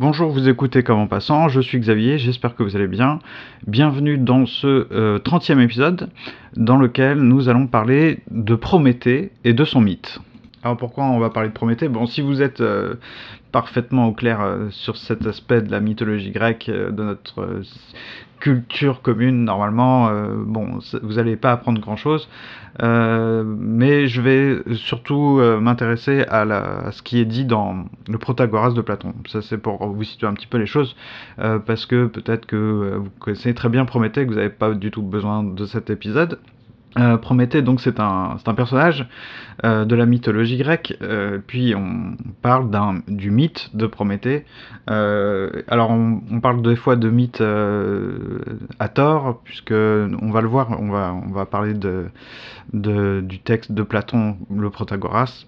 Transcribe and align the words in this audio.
Bonjour, 0.00 0.30
vous 0.30 0.48
écoutez 0.48 0.82
Comme 0.82 0.98
en 0.98 1.06
passant, 1.06 1.50
je 1.50 1.60
suis 1.60 1.78
Xavier, 1.78 2.16
j'espère 2.16 2.56
que 2.56 2.62
vous 2.62 2.74
allez 2.74 2.86
bien. 2.86 3.18
Bienvenue 3.66 4.16
dans 4.16 4.46
ce 4.46 4.86
euh, 4.92 5.18
30e 5.18 5.60
épisode 5.60 6.08
dans 6.56 6.78
lequel 6.78 7.18
nous 7.18 7.50
allons 7.50 7.66
parler 7.66 8.20
de 8.30 8.54
Prométhée 8.54 9.30
et 9.44 9.52
de 9.52 9.62
son 9.66 9.82
mythe. 9.82 10.18
Alors 10.62 10.76
pourquoi 10.76 11.04
on 11.04 11.18
va 11.18 11.30
parler 11.30 11.48
de 11.48 11.54
Prométhée? 11.54 11.88
Bon, 11.88 12.04
si 12.04 12.20
vous 12.20 12.42
êtes 12.42 12.60
euh, 12.60 12.96
parfaitement 13.50 14.08
au 14.08 14.12
clair 14.12 14.42
euh, 14.42 14.68
sur 14.68 14.98
cet 14.98 15.26
aspect 15.26 15.62
de 15.62 15.70
la 15.70 15.80
mythologie 15.80 16.32
grecque, 16.32 16.68
euh, 16.68 16.90
de 16.90 17.02
notre 17.02 17.62
culture 18.40 19.00
commune, 19.00 19.44
normalement, 19.44 20.10
bon, 20.46 20.78
vous 21.02 21.14
n'allez 21.14 21.36
pas 21.36 21.52
apprendre 21.52 21.78
grand-chose. 21.78 22.26
Mais 22.78 24.06
je 24.06 24.22
vais 24.22 24.62
surtout 24.76 25.42
m'intéresser 25.60 26.24
à, 26.26 26.40
à 26.86 26.90
ce 26.90 27.02
qui 27.02 27.20
est 27.20 27.26
dit 27.26 27.44
dans 27.44 27.84
le 28.08 28.16
Protagoras 28.16 28.70
de 28.70 28.80
Platon. 28.80 29.12
Ça, 29.28 29.42
c'est 29.42 29.58
pour 29.58 29.86
vous 29.86 30.04
situer 30.04 30.26
un 30.26 30.32
petit 30.32 30.46
peu 30.46 30.56
les 30.56 30.64
choses, 30.64 30.96
parce 31.36 31.84
que 31.84 32.06
peut-être 32.06 32.46
que 32.46 32.96
vous 32.96 33.10
connaissez 33.18 33.52
très 33.52 33.68
bien 33.68 33.84
Prométhée, 33.84 34.24
que 34.24 34.30
vous 34.30 34.36
n'avez 34.36 34.48
pas 34.48 34.72
du 34.72 34.90
tout 34.90 35.02
besoin 35.02 35.44
de 35.44 35.66
cet 35.66 35.90
épisode. 35.90 36.38
Euh, 36.98 37.16
Prométhée, 37.18 37.62
donc, 37.62 37.80
c'est 37.80 38.00
un, 38.00 38.36
un 38.44 38.54
personnage 38.54 39.06
euh, 39.64 39.84
de 39.84 39.94
la 39.94 40.06
mythologie 40.06 40.56
grecque. 40.58 40.96
euh, 41.02 41.38
puis 41.46 41.74
on 41.76 42.16
parle 42.42 42.68
du 43.06 43.30
mythe 43.30 43.70
de 43.74 43.86
Prométhée. 43.86 44.44
Alors 44.88 45.90
on, 45.90 46.40
parle 46.40 46.62
des 46.62 46.74
fois 46.74 46.96
de 46.96 47.08
mythe 47.08 47.40
à 48.80 48.88
tort, 48.88 49.40
puisque 49.44 49.70
on 49.72 50.30
va 50.32 50.40
le 50.40 50.48
voir, 50.48 50.80
on 50.80 50.90
va, 50.90 51.14
on 51.14 51.30
va 51.30 51.46
parler 51.46 51.74
de- 51.74 52.10
du 52.72 53.38
texte 53.38 53.70
de 53.72 53.82
Platon, 53.84 54.36
le 54.52 54.68
Protagoras. 54.70 55.44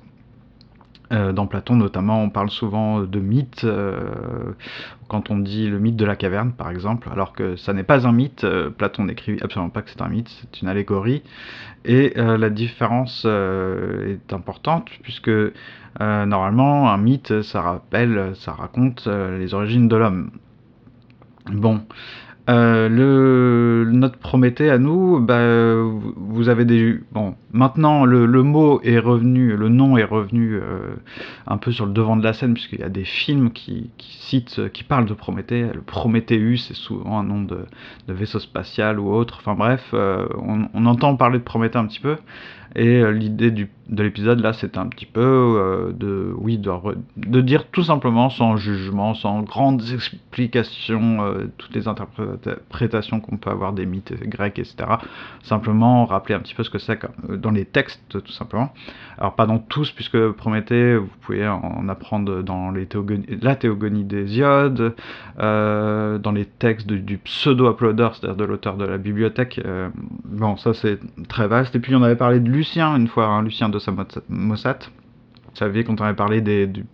Euh, 1.13 1.33
dans 1.33 1.47
Platon 1.47 1.77
notamment, 1.77 2.23
on 2.23 2.31
parle 2.31 2.49
souvent 2.49 3.01
de 3.01 3.21
mythe, 3.21 3.65
euh, 3.65 4.53
quand 5.09 5.31
on 5.31 5.39
dit 5.39 5.69
le 5.69 5.79
mythe 5.79 5.97
de 5.97 6.07
la 6.07 6.17
caverne 6.17 6.53
par 6.53 6.71
exemple, 6.71 7.09
alors 7.13 7.35
que 7.35 7.57
ça 7.57 7.75
n'est 7.75 7.83
pas 7.83 8.07
un 8.07 8.13
mythe, 8.13 8.45
euh, 8.45 8.71
Platon 8.71 9.05
n'écrit 9.05 9.39
absolument 9.43 9.69
pas 9.69 9.83
que 9.83 9.91
c'est 9.91 10.01
un 10.01 10.09
mythe, 10.09 10.31
c'est 10.41 10.63
une 10.63 10.69
allégorie, 10.69 11.23
et 11.85 12.15
la 12.17 12.49
différence 12.49 13.25
est 13.25 14.33
importante 14.33 14.89
puisque 15.03 15.31
normalement 15.99 16.93
un 16.93 16.97
mythe 16.97 17.43
ça 17.43 17.61
rappelle, 17.61 18.33
ça 18.37 18.53
raconte 18.53 19.09
les 19.09 19.53
origines 19.53 19.89
de 19.89 19.97
l'homme. 19.97 20.31
Bon, 21.53 21.83
euh, 22.49 22.89
le, 22.89 23.89
notre 23.93 24.19
Prométhée 24.19 24.69
à 24.69 24.79
nous, 24.79 25.21
bah, 25.21 25.77
vous 26.17 26.49
avez 26.49 26.65
des... 26.65 26.99
Bon, 27.13 27.37
maintenant 27.53 28.05
le, 28.05 28.27
le 28.27 28.43
mot 28.43 28.81
est 28.83 28.99
revenu, 28.99 29.57
le 29.57 29.69
nom 29.69 29.97
est 29.97 30.05
revenu 30.05 30.55
euh, 30.55 30.97
un 31.47 31.57
peu 31.57 31.71
sur 31.71 31.87
le 31.87 31.93
devant 31.93 32.17
de 32.17 32.25
la 32.25 32.33
scène, 32.33 32.55
puisqu'il 32.55 32.81
y 32.81 32.85
a 32.85 32.89
des 32.89 33.05
films 33.05 33.51
qui, 33.53 33.91
qui 33.97 34.17
citent, 34.17 34.73
qui 34.73 34.83
parlent 34.83 35.07
de 35.07 35.15
Prométhée. 35.15 35.69
Le 35.73 35.83
Prométhéeus, 35.83 36.57
c'est 36.57 36.75
souvent 36.75 37.21
un 37.21 37.25
nom 37.25 37.43
de, 37.43 37.59
vaisseau 38.09 38.41
spatial 38.41 38.99
ou 38.99 39.13
autre. 39.13 39.39
Enfin 39.41 39.55
bref, 39.55 39.91
euh, 39.95 40.27
on, 40.39 40.87
entend 40.87 41.15
parler 41.17 41.39
de 41.39 41.45
Prométhée 41.45 41.79
un 41.79 41.87
petit 41.87 42.01
peu. 42.01 42.17
Et 42.75 43.05
l'idée 43.13 43.51
de 43.51 44.03
l'épisode 44.03 44.41
là, 44.41 44.55
c'est 44.55 44.79
un 44.79 44.87
petit 44.87 45.05
peu 45.05 45.93
de, 45.95 46.33
oui, 46.39 46.57
de, 46.57 46.71
re- 46.71 46.97
de 47.19 47.41
dire 47.43 47.67
tout 47.71 47.83
simplement, 47.83 48.31
sans 48.31 48.57
jugement, 48.57 49.13
sans 49.13 49.43
grandes 49.43 49.83
explications, 49.93 51.19
toutes 51.59 51.75
les 51.75 51.87
interprétations 51.87 52.33
qu'on 53.21 53.37
peut 53.37 53.51
avoir 53.51 53.73
des 53.73 53.87
mythes 53.87 54.15
grecs, 54.29 54.59
etc. 54.59 54.77
Simplement 55.43 56.05
rappeler 56.05 56.35
un 56.35 56.41
petit 56.41 56.55
peu 56.55 56.63
ce 56.63 56.71
que 56.71 56.79
c'est 56.79 56.99
euh, 57.05 57.37
dans 57.37 57.51
les 57.51 57.65
textes, 57.65 58.01
tout 58.09 58.33
simplement. 58.33 58.73
Alors 59.19 59.35
pas 59.35 59.47
dans 59.47 59.59
tous, 59.59 59.91
puisque 59.93 60.31
Prométhée, 60.33 60.97
vous 60.97 61.11
pouvez 61.21 61.47
en 61.47 61.89
apprendre 61.89 62.43
dans 62.43 62.71
la 62.71 63.57
théogonie 63.57 64.05
d'Hésiode, 64.05 64.95
euh, 65.39 66.19
dans 66.19 66.33
les 66.33 66.47
textes 66.47 66.87
du 66.87 67.19
pseudo-Apollodore, 67.19 68.17
c'est-à-dire 68.17 68.37
de 68.37 68.45
l'auteur 68.45 68.77
de 68.77 68.85
la 68.85 68.99
bibliothèque. 68.99 69.61
euh, 69.65 69.89
bon, 70.25 70.57
ça 70.57 70.75
c'est 70.75 70.99
très 71.29 71.49
vaste. 71.49 71.75
Et 71.77 71.81
puis 71.81 71.95
on 71.95 72.03
avait 72.03 72.17
parlé 72.17 72.41
de 72.41 72.49
Lucien 72.49 72.97
une 72.97 73.09
fois, 73.09 73.27
hein, 73.27 73.43
Lucien 73.43 73.69
de 73.69 73.79
Samosat. 73.79 74.79
Vous 75.53 75.59
savez, 75.59 75.85
quand 75.85 76.01
on 76.01 76.05
avait 76.05 76.17
parlé 76.17 76.41
des, 76.41 76.67
du 76.67 76.85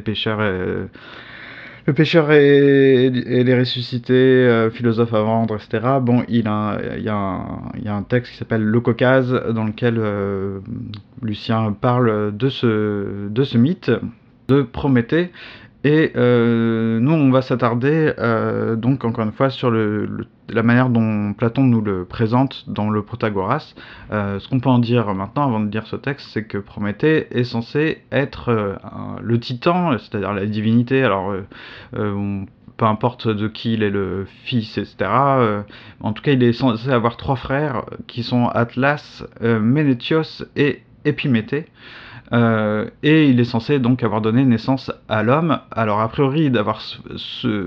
pêcheurs 0.00 0.42
et, 0.42 0.88
le 1.86 1.92
pêcheur 1.92 2.32
et, 2.32 3.10
les 3.10 3.58
ressuscités, 3.58 4.14
euh, 4.14 4.70
philosophes 4.70 5.12
à 5.12 5.20
vendre, 5.20 5.56
etc. 5.56 5.98
Bon, 6.00 6.24
il, 6.28 6.44
y 6.44 7.08
a 7.08 7.92
un, 7.92 8.02
texte 8.02 8.32
qui 8.32 8.38
s'appelle 8.38 8.62
Le 8.62 8.80
Caucase, 8.80 9.32
dans 9.50 9.64
lequel 9.64 9.96
euh, 9.98 10.60
Lucien 11.22 11.72
parle 11.78 12.34
de 12.36 12.48
ce 12.48 13.58
mythe 13.58 13.90
de 14.48 14.62
Prométhée. 14.62 15.30
Et 15.84 16.12
euh, 16.16 16.98
nous, 16.98 17.12
on 17.12 17.30
va 17.30 17.42
s'attarder, 17.42 18.14
euh, 18.18 18.74
donc 18.74 19.04
encore 19.04 19.24
une 19.24 19.32
fois, 19.32 19.50
sur 19.50 19.70
la 19.70 20.62
manière 20.62 20.88
dont 20.88 21.34
Platon 21.34 21.62
nous 21.62 21.82
le 21.82 22.06
présente 22.06 22.64
dans 22.68 22.88
le 22.88 23.02
Protagoras. 23.02 23.74
Euh, 24.10 24.40
ce 24.40 24.48
qu'on 24.48 24.60
peut 24.60 24.70
en 24.70 24.78
dire 24.78 25.12
maintenant, 25.14 25.44
avant 25.44 25.60
de 25.60 25.70
lire 25.70 25.86
ce 25.86 25.96
texte, 25.96 26.28
c'est 26.32 26.44
que 26.44 26.56
Prométhée 26.56 27.26
est 27.38 27.44
censé 27.44 28.02
être 28.10 28.78
le 29.20 29.38
titan, 29.38 29.98
c'est-à-dire 29.98 30.32
la 30.32 30.46
divinité. 30.46 31.04
Alors, 31.04 31.34
peu 31.92 32.86
importe 32.86 33.28
de 33.28 33.46
qui 33.46 33.74
il 33.74 33.82
est 33.82 33.90
le 33.90 34.26
fils, 34.44 34.78
etc. 34.78 35.10
en 36.00 36.12
tout 36.14 36.22
cas, 36.22 36.32
il 36.32 36.42
est 36.42 36.54
censé 36.54 36.88
avoir 36.90 37.18
trois 37.18 37.36
frères 37.36 37.84
qui 38.06 38.22
sont 38.22 38.48
Atlas, 38.48 39.22
Ménétios 39.42 40.42
et 40.56 40.83
Épiméthée. 41.04 41.66
Euh, 42.32 42.86
et 43.02 43.28
il 43.28 43.38
est 43.38 43.44
censé 43.44 43.78
donc 43.78 44.02
avoir 44.02 44.20
donné 44.22 44.44
naissance 44.44 44.90
à 45.08 45.22
l'homme. 45.22 45.60
Alors 45.70 46.00
a 46.00 46.08
priori 46.08 46.50
d'avoir 46.50 46.80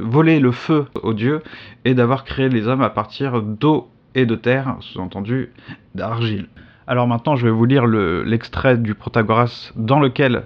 volé 0.01 0.39
le 0.39 0.51
feu 0.51 0.85
aux 1.03 1.13
dieux 1.13 1.41
et 1.85 1.93
d'avoir 1.93 2.23
créé 2.23 2.49
les 2.49 2.67
hommes 2.67 2.81
à 2.81 2.89
partir 2.89 3.41
d'eau 3.43 3.89
et 4.15 4.25
de 4.25 4.35
terre, 4.35 4.77
sous-entendu 4.79 5.51
d'argile. 5.93 6.47
Alors 6.87 7.07
maintenant 7.07 7.35
je 7.35 7.45
vais 7.45 7.51
vous 7.51 7.65
lire 7.65 7.85
le- 7.85 8.23
l'extrait 8.23 8.77
du 8.77 8.95
Protagoras 8.95 9.71
dans 9.75 9.99
lequel 9.99 10.43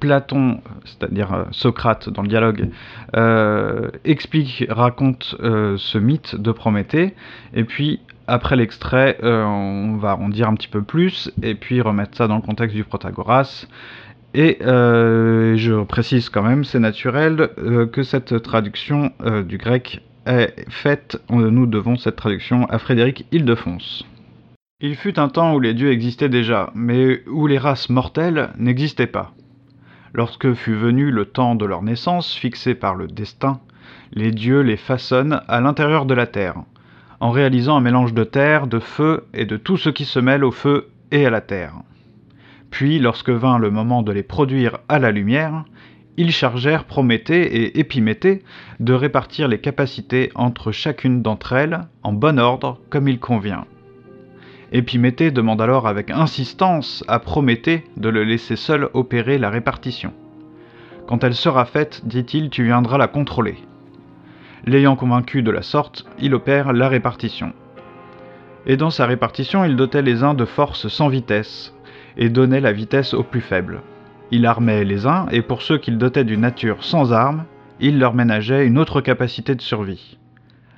Platon, 0.00 0.60
c'est-à-dire 0.84 1.32
euh, 1.32 1.44
Socrate 1.50 2.08
dans 2.08 2.22
le 2.22 2.28
dialogue, 2.28 2.68
euh, 3.16 3.90
explique, 4.04 4.64
raconte 4.68 5.36
euh, 5.40 5.76
ce 5.76 5.98
mythe 5.98 6.36
de 6.36 6.52
Prométhée, 6.52 7.14
et 7.54 7.64
puis 7.64 8.00
après 8.26 8.56
l'extrait, 8.56 9.16
on 9.22 9.96
va 9.98 10.16
en 10.16 10.28
dire 10.28 10.48
un 10.48 10.54
petit 10.54 10.68
peu 10.68 10.82
plus, 10.82 11.32
et 11.42 11.54
puis 11.54 11.80
remettre 11.80 12.14
ça 12.14 12.28
dans 12.28 12.36
le 12.36 12.42
contexte 12.42 12.76
du 12.76 12.84
Protagoras. 12.84 13.66
Et 14.34 14.58
je 14.60 15.82
précise 15.84 16.28
quand 16.28 16.42
même, 16.42 16.62
c'est 16.62 16.78
naturel 16.78 17.48
que 17.90 18.02
cette 18.02 18.42
traduction 18.42 19.12
du 19.46 19.56
grec 19.56 20.02
est 20.26 20.66
faite, 20.68 21.22
nous 21.30 21.64
devons 21.64 21.96
cette 21.96 22.16
traduction 22.16 22.66
à 22.66 22.78
Frédéric 22.78 23.24
Ildefonse. 23.32 24.04
Il 24.80 24.94
fut 24.94 25.18
un 25.18 25.30
temps 25.30 25.54
où 25.54 25.60
les 25.60 25.72
dieux 25.72 25.90
existaient 25.90 26.28
déjà, 26.28 26.70
mais 26.74 27.22
où 27.26 27.46
les 27.46 27.56
races 27.56 27.88
mortelles 27.88 28.50
n'existaient 28.58 29.06
pas. 29.06 29.32
Lorsque 30.14 30.54
fut 30.54 30.74
venu 30.74 31.10
le 31.10 31.26
temps 31.26 31.54
de 31.54 31.64
leur 31.64 31.82
naissance 31.82 32.34
fixé 32.34 32.74
par 32.74 32.94
le 32.94 33.06
destin, 33.06 33.60
les 34.12 34.30
dieux 34.30 34.60
les 34.60 34.76
façonnent 34.76 35.42
à 35.48 35.60
l'intérieur 35.60 36.06
de 36.06 36.14
la 36.14 36.26
terre, 36.26 36.62
en 37.20 37.30
réalisant 37.30 37.76
un 37.76 37.80
mélange 37.80 38.14
de 38.14 38.24
terre, 38.24 38.66
de 38.66 38.78
feu 38.78 39.26
et 39.34 39.44
de 39.44 39.56
tout 39.56 39.76
ce 39.76 39.90
qui 39.90 40.04
se 40.04 40.18
mêle 40.18 40.44
au 40.44 40.50
feu 40.50 40.88
et 41.10 41.26
à 41.26 41.30
la 41.30 41.40
terre. 41.40 41.74
Puis, 42.70 42.98
lorsque 42.98 43.30
vint 43.30 43.58
le 43.58 43.70
moment 43.70 44.02
de 44.02 44.12
les 44.12 44.22
produire 44.22 44.78
à 44.88 44.98
la 44.98 45.10
lumière, 45.10 45.64
ils 46.16 46.32
chargèrent 46.32 46.84
Prométhée 46.84 47.62
et 47.62 47.78
Épiméthée 47.78 48.42
de 48.80 48.92
répartir 48.92 49.46
les 49.46 49.60
capacités 49.60 50.30
entre 50.34 50.72
chacune 50.72 51.22
d'entre 51.22 51.52
elles 51.52 51.80
en 52.02 52.12
bon 52.12 52.38
ordre 52.38 52.80
comme 52.90 53.08
il 53.08 53.20
convient. 53.20 53.66
Épiméthée 54.70 55.30
demande 55.30 55.62
alors 55.62 55.88
avec 55.88 56.10
insistance 56.10 57.02
à 57.08 57.18
Prométhée 57.20 57.84
de 57.96 58.10
le 58.10 58.22
laisser 58.22 58.56
seul 58.56 58.90
opérer 58.92 59.38
la 59.38 59.48
répartition. 59.48 60.12
Quand 61.06 61.24
elle 61.24 61.34
sera 61.34 61.64
faite, 61.64 62.02
dit-il, 62.04 62.50
tu 62.50 62.64
viendras 62.64 62.98
la 62.98 63.08
contrôler. 63.08 63.56
L'ayant 64.66 64.94
convaincu 64.94 65.42
de 65.42 65.50
la 65.50 65.62
sorte, 65.62 66.04
il 66.18 66.34
opère 66.34 66.74
la 66.74 66.88
répartition. 66.90 67.54
Et 68.66 68.76
dans 68.76 68.90
sa 68.90 69.06
répartition, 69.06 69.64
il 69.64 69.74
dotait 69.74 70.02
les 70.02 70.22
uns 70.22 70.34
de 70.34 70.44
force 70.44 70.88
sans 70.88 71.08
vitesse, 71.08 71.74
et 72.18 72.28
donnait 72.28 72.60
la 72.60 72.72
vitesse 72.72 73.14
aux 73.14 73.22
plus 73.22 73.40
faibles. 73.40 73.80
Il 74.30 74.44
armait 74.44 74.84
les 74.84 75.06
uns, 75.06 75.26
et 75.30 75.40
pour 75.40 75.62
ceux 75.62 75.78
qu'il 75.78 75.96
dotait 75.96 76.24
d'une 76.24 76.42
nature 76.42 76.84
sans 76.84 77.14
armes, 77.14 77.44
il 77.80 77.98
leur 77.98 78.12
ménageait 78.12 78.66
une 78.66 78.76
autre 78.76 79.00
capacité 79.00 79.54
de 79.54 79.62
survie. 79.62 80.18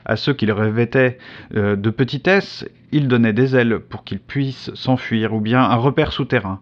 À 0.05 0.17
ceux 0.17 0.32
qu'il 0.32 0.52
revêtait 0.52 1.19
euh, 1.55 1.76
de 1.76 1.91
petitesse, 1.91 2.64
il 2.93 3.08
donnait 3.08 3.32
des 3.32 3.56
ailes 3.56 3.79
pour 3.79 4.05
qu'ils 4.05 4.20
puissent 4.20 4.70
s'enfuir, 4.75 5.35
ou 5.35 5.41
bien 5.41 5.62
un 5.62 5.76
repère 5.76 6.12
souterrain. 6.12 6.61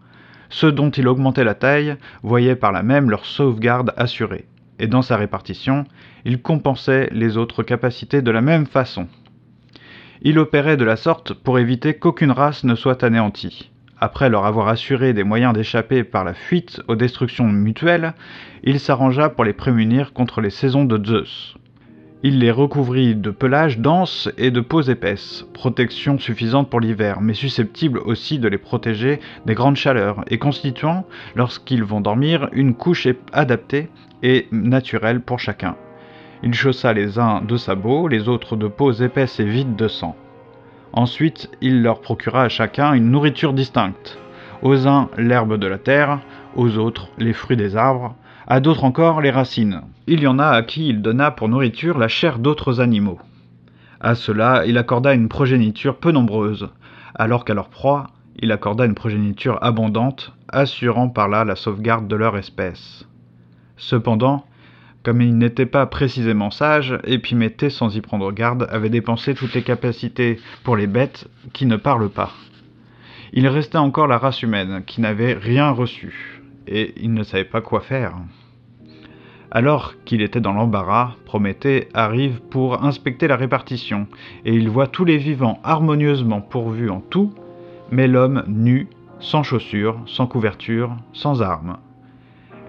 Ceux 0.49 0.71
dont 0.71 0.89
il 0.89 1.07
augmentait 1.07 1.43
la 1.43 1.53
taille 1.53 1.95
voyaient 2.23 2.55
par 2.55 2.71
là 2.71 2.83
même 2.83 3.09
leur 3.09 3.25
sauvegarde 3.25 3.93
assurée. 3.97 4.45
Et 4.79 4.87
dans 4.87 5.01
sa 5.01 5.17
répartition, 5.17 5.85
il 6.25 6.41
compensait 6.41 7.09
les 7.11 7.37
autres 7.37 7.63
capacités 7.63 8.21
de 8.21 8.31
la 8.31 8.41
même 8.41 8.65
façon. 8.65 9.07
Il 10.21 10.39
opérait 10.39 10.77
de 10.77 10.85
la 10.85 10.95
sorte 10.95 11.33
pour 11.33 11.59
éviter 11.59 11.93
qu'aucune 11.93 12.31
race 12.31 12.63
ne 12.63 12.75
soit 12.75 13.03
anéantie. 13.03 13.71
Après 14.01 14.29
leur 14.29 14.45
avoir 14.45 14.69
assuré 14.69 15.13
des 15.13 15.23
moyens 15.23 15.53
d'échapper 15.53 16.03
par 16.03 16.23
la 16.23 16.33
fuite 16.33 16.81
aux 16.87 16.95
destructions 16.95 17.47
mutuelles, 17.47 18.13
il 18.63 18.79
s'arrangea 18.79 19.29
pour 19.29 19.43
les 19.43 19.53
prémunir 19.53 20.13
contre 20.13 20.41
les 20.41 20.49
saisons 20.49 20.85
de 20.85 21.05
Zeus. 21.05 21.58
Il 22.21 22.39
les 22.39 22.51
recouvrit 22.51 23.15
de 23.15 23.31
pelage 23.31 23.79
dense 23.79 24.29
et 24.37 24.51
de 24.51 24.59
peaux 24.59 24.81
épaisses, 24.81 25.45
protection 25.53 26.19
suffisante 26.19 26.69
pour 26.69 26.81
l'hiver, 26.81 27.21
mais 27.21 27.33
susceptible 27.33 27.99
aussi 27.99 28.39
de 28.39 28.49
les 28.49 28.57
protéger 28.57 29.21
des 29.45 29.53
grandes 29.53 29.77
chaleurs, 29.77 30.25
et 30.27 30.37
constituant, 30.37 31.05
lorsqu'ils 31.37 31.85
vont 31.85 32.01
dormir, 32.01 32.49
une 32.51 32.75
couche 32.75 33.07
adaptée 33.31 33.87
et 34.21 34.49
naturelle 34.51 35.21
pour 35.21 35.39
chacun. 35.39 35.77
Il 36.43 36.53
chaussa 36.53 36.91
les 36.91 37.19
uns 37.19 37.41
de 37.41 37.55
sabots, 37.55 38.09
les 38.09 38.27
autres 38.27 38.57
de 38.57 38.67
peaux 38.67 38.91
épaisses 38.91 39.39
et 39.39 39.45
vides 39.45 39.77
de 39.77 39.87
sang. 39.87 40.17
Ensuite, 40.91 41.49
il 41.61 41.81
leur 41.81 42.01
procura 42.01 42.43
à 42.43 42.49
chacun 42.49 42.91
une 42.91 43.11
nourriture 43.11 43.53
distincte. 43.53 44.17
Aux 44.61 44.89
uns 44.89 45.09
l'herbe 45.17 45.55
de 45.57 45.67
la 45.67 45.77
terre, 45.77 46.19
aux 46.57 46.77
autres 46.79 47.07
les 47.17 47.31
fruits 47.31 47.55
des 47.55 47.77
arbres, 47.77 48.15
à 48.51 48.59
d'autres 48.59 48.83
encore 48.83 49.21
les 49.21 49.29
racines. 49.29 49.81
Il 50.07 50.21
y 50.21 50.27
en 50.27 50.39
a 50.39 50.47
à 50.47 50.63
qui 50.63 50.89
il 50.89 51.03
donna 51.03 51.29
pour 51.29 51.49
nourriture 51.49 51.99
la 51.99 52.07
chair 52.07 52.39
d'autres 52.39 52.81
animaux. 52.81 53.19
À 53.99 54.15
cela, 54.15 54.63
il 54.65 54.79
accorda 54.79 55.13
une 55.13 55.29
progéniture 55.29 55.97
peu 55.97 56.11
nombreuse, 56.11 56.69
alors 57.13 57.45
qu'à 57.45 57.53
leur 57.53 57.69
proie, 57.69 58.07
il 58.39 58.51
accorda 58.51 58.85
une 58.85 58.95
progéniture 58.95 59.59
abondante, 59.61 60.33
assurant 60.47 61.09
par 61.09 61.29
là 61.29 61.45
la 61.45 61.55
sauvegarde 61.55 62.07
de 62.07 62.15
leur 62.15 62.37
espèce. 62.37 63.05
Cependant, 63.77 64.45
comme 65.03 65.21
il 65.21 65.37
n'était 65.37 65.67
pas 65.67 65.85
précisément 65.85 66.49
sage, 66.49 66.97
Épiméthée, 67.03 67.69
sans 67.69 67.95
y 67.95 68.01
prendre 68.01 68.31
garde, 68.31 68.67
avait 68.71 68.89
dépensé 68.89 69.35
toutes 69.35 69.53
les 69.53 69.63
capacités 69.63 70.39
pour 70.63 70.75
les 70.75 70.87
bêtes 70.87 71.29
qui 71.53 71.67
ne 71.67 71.75
parlent 71.75 72.09
pas. 72.09 72.31
Il 73.31 73.47
restait 73.47 73.77
encore 73.77 74.07
la 74.07 74.17
race 74.17 74.41
humaine, 74.41 74.81
qui 74.87 75.01
n'avait 75.01 75.33
rien 75.33 75.69
reçu, 75.69 76.38
et 76.69 76.93
il 77.01 77.13
ne 77.13 77.23
savait 77.23 77.43
pas 77.43 77.61
quoi 77.61 77.81
faire. 77.81 78.15
Alors 79.51 79.95
qu'il 80.05 80.21
était 80.21 80.39
dans 80.39 80.53
l'embarras, 80.53 81.15
Prométhée 81.25 81.89
arrive 81.95 82.39
pour 82.39 82.83
inspecter 82.83 83.27
la 83.27 83.35
répartition, 83.35 84.07
et 84.45 84.53
il 84.53 84.69
voit 84.69 84.87
tous 84.87 85.05
les 85.05 85.17
vivants 85.17 85.59
harmonieusement 85.63 86.41
pourvus 86.41 86.91
en 86.91 87.01
tout, 87.01 87.33
mais 87.91 88.07
l'homme 88.07 88.43
nu, 88.47 88.87
sans 89.19 89.41
chaussures, 89.41 89.99
sans 90.05 90.27
couverture, 90.27 90.95
sans 91.13 91.41
armes. 91.41 91.77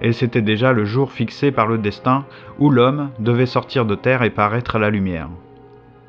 Et 0.01 0.13
c'était 0.13 0.41
déjà 0.41 0.73
le 0.73 0.87
jour 0.87 1.13
fixé 1.13 1.53
par 1.53 1.67
le 1.67 1.77
destin 1.77 2.25
où 2.59 2.71
l'homme 2.71 3.11
devait 3.19 3.45
sortir 3.45 3.85
de 3.85 3.95
terre 3.95 4.23
et 4.23 4.31
paraître 4.31 4.77
à 4.77 4.79
la 4.79 4.89
lumière. 4.89 5.29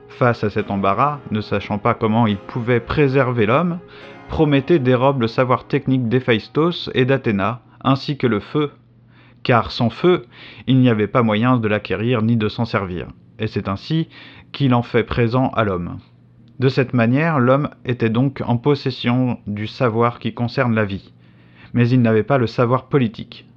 Face 0.08 0.46
à 0.46 0.50
cet 0.50 0.72
embarras, 0.72 1.20
ne 1.32 1.42
sachant 1.42 1.78
pas 1.78 1.94
comment 1.94 2.28
il 2.28 2.38
pouvait 2.38 2.80
préserver 2.80 3.46
l'homme, 3.46 3.80
Prométhée 4.30 4.80
dérobe 4.80 5.20
le 5.20 5.28
savoir 5.28 5.66
technique 5.66 6.08
d'Héphaïstos 6.08 6.90
et 6.94 7.04
d'Athéna, 7.04 7.60
ainsi 7.84 8.18
que 8.18 8.28
le 8.28 8.40
feu 8.40 8.72
car 9.44 9.72
sans 9.72 9.90
feu, 9.90 10.26
il 10.68 10.80
n'y 10.80 10.90
avait 10.90 11.08
pas 11.08 11.24
moyen 11.24 11.58
de 11.58 11.68
l'acquérir 11.68 12.22
ni 12.22 12.38
de 12.38 12.50
s'en 12.50 12.66
servir, 12.66 13.08
et 13.40 13.48
c'est 13.48 13.68
ainsi 13.68 14.08
qu'il 14.52 14.74
en 14.74 14.84
fait 14.84 15.04
présent 15.04 15.50
à 15.50 15.64
l'homme. 15.64 15.98
De 16.60 16.70
cette 16.70 16.94
manière, 16.94 17.40
l'homme 17.40 17.70
était 17.86 18.10
donc 18.10 18.42
en 18.46 18.58
possession 18.58 19.40
du 19.48 19.66
savoir 19.66 20.20
qui 20.20 20.34
concerne 20.34 20.76
la 20.76 20.86
vie, 20.86 21.12
mais 21.74 21.90
il 21.90 22.02
n'avait 22.02 22.24
pas 22.24 22.38
le 22.38 22.48
savoir 22.48 22.88
politique. 22.88 23.48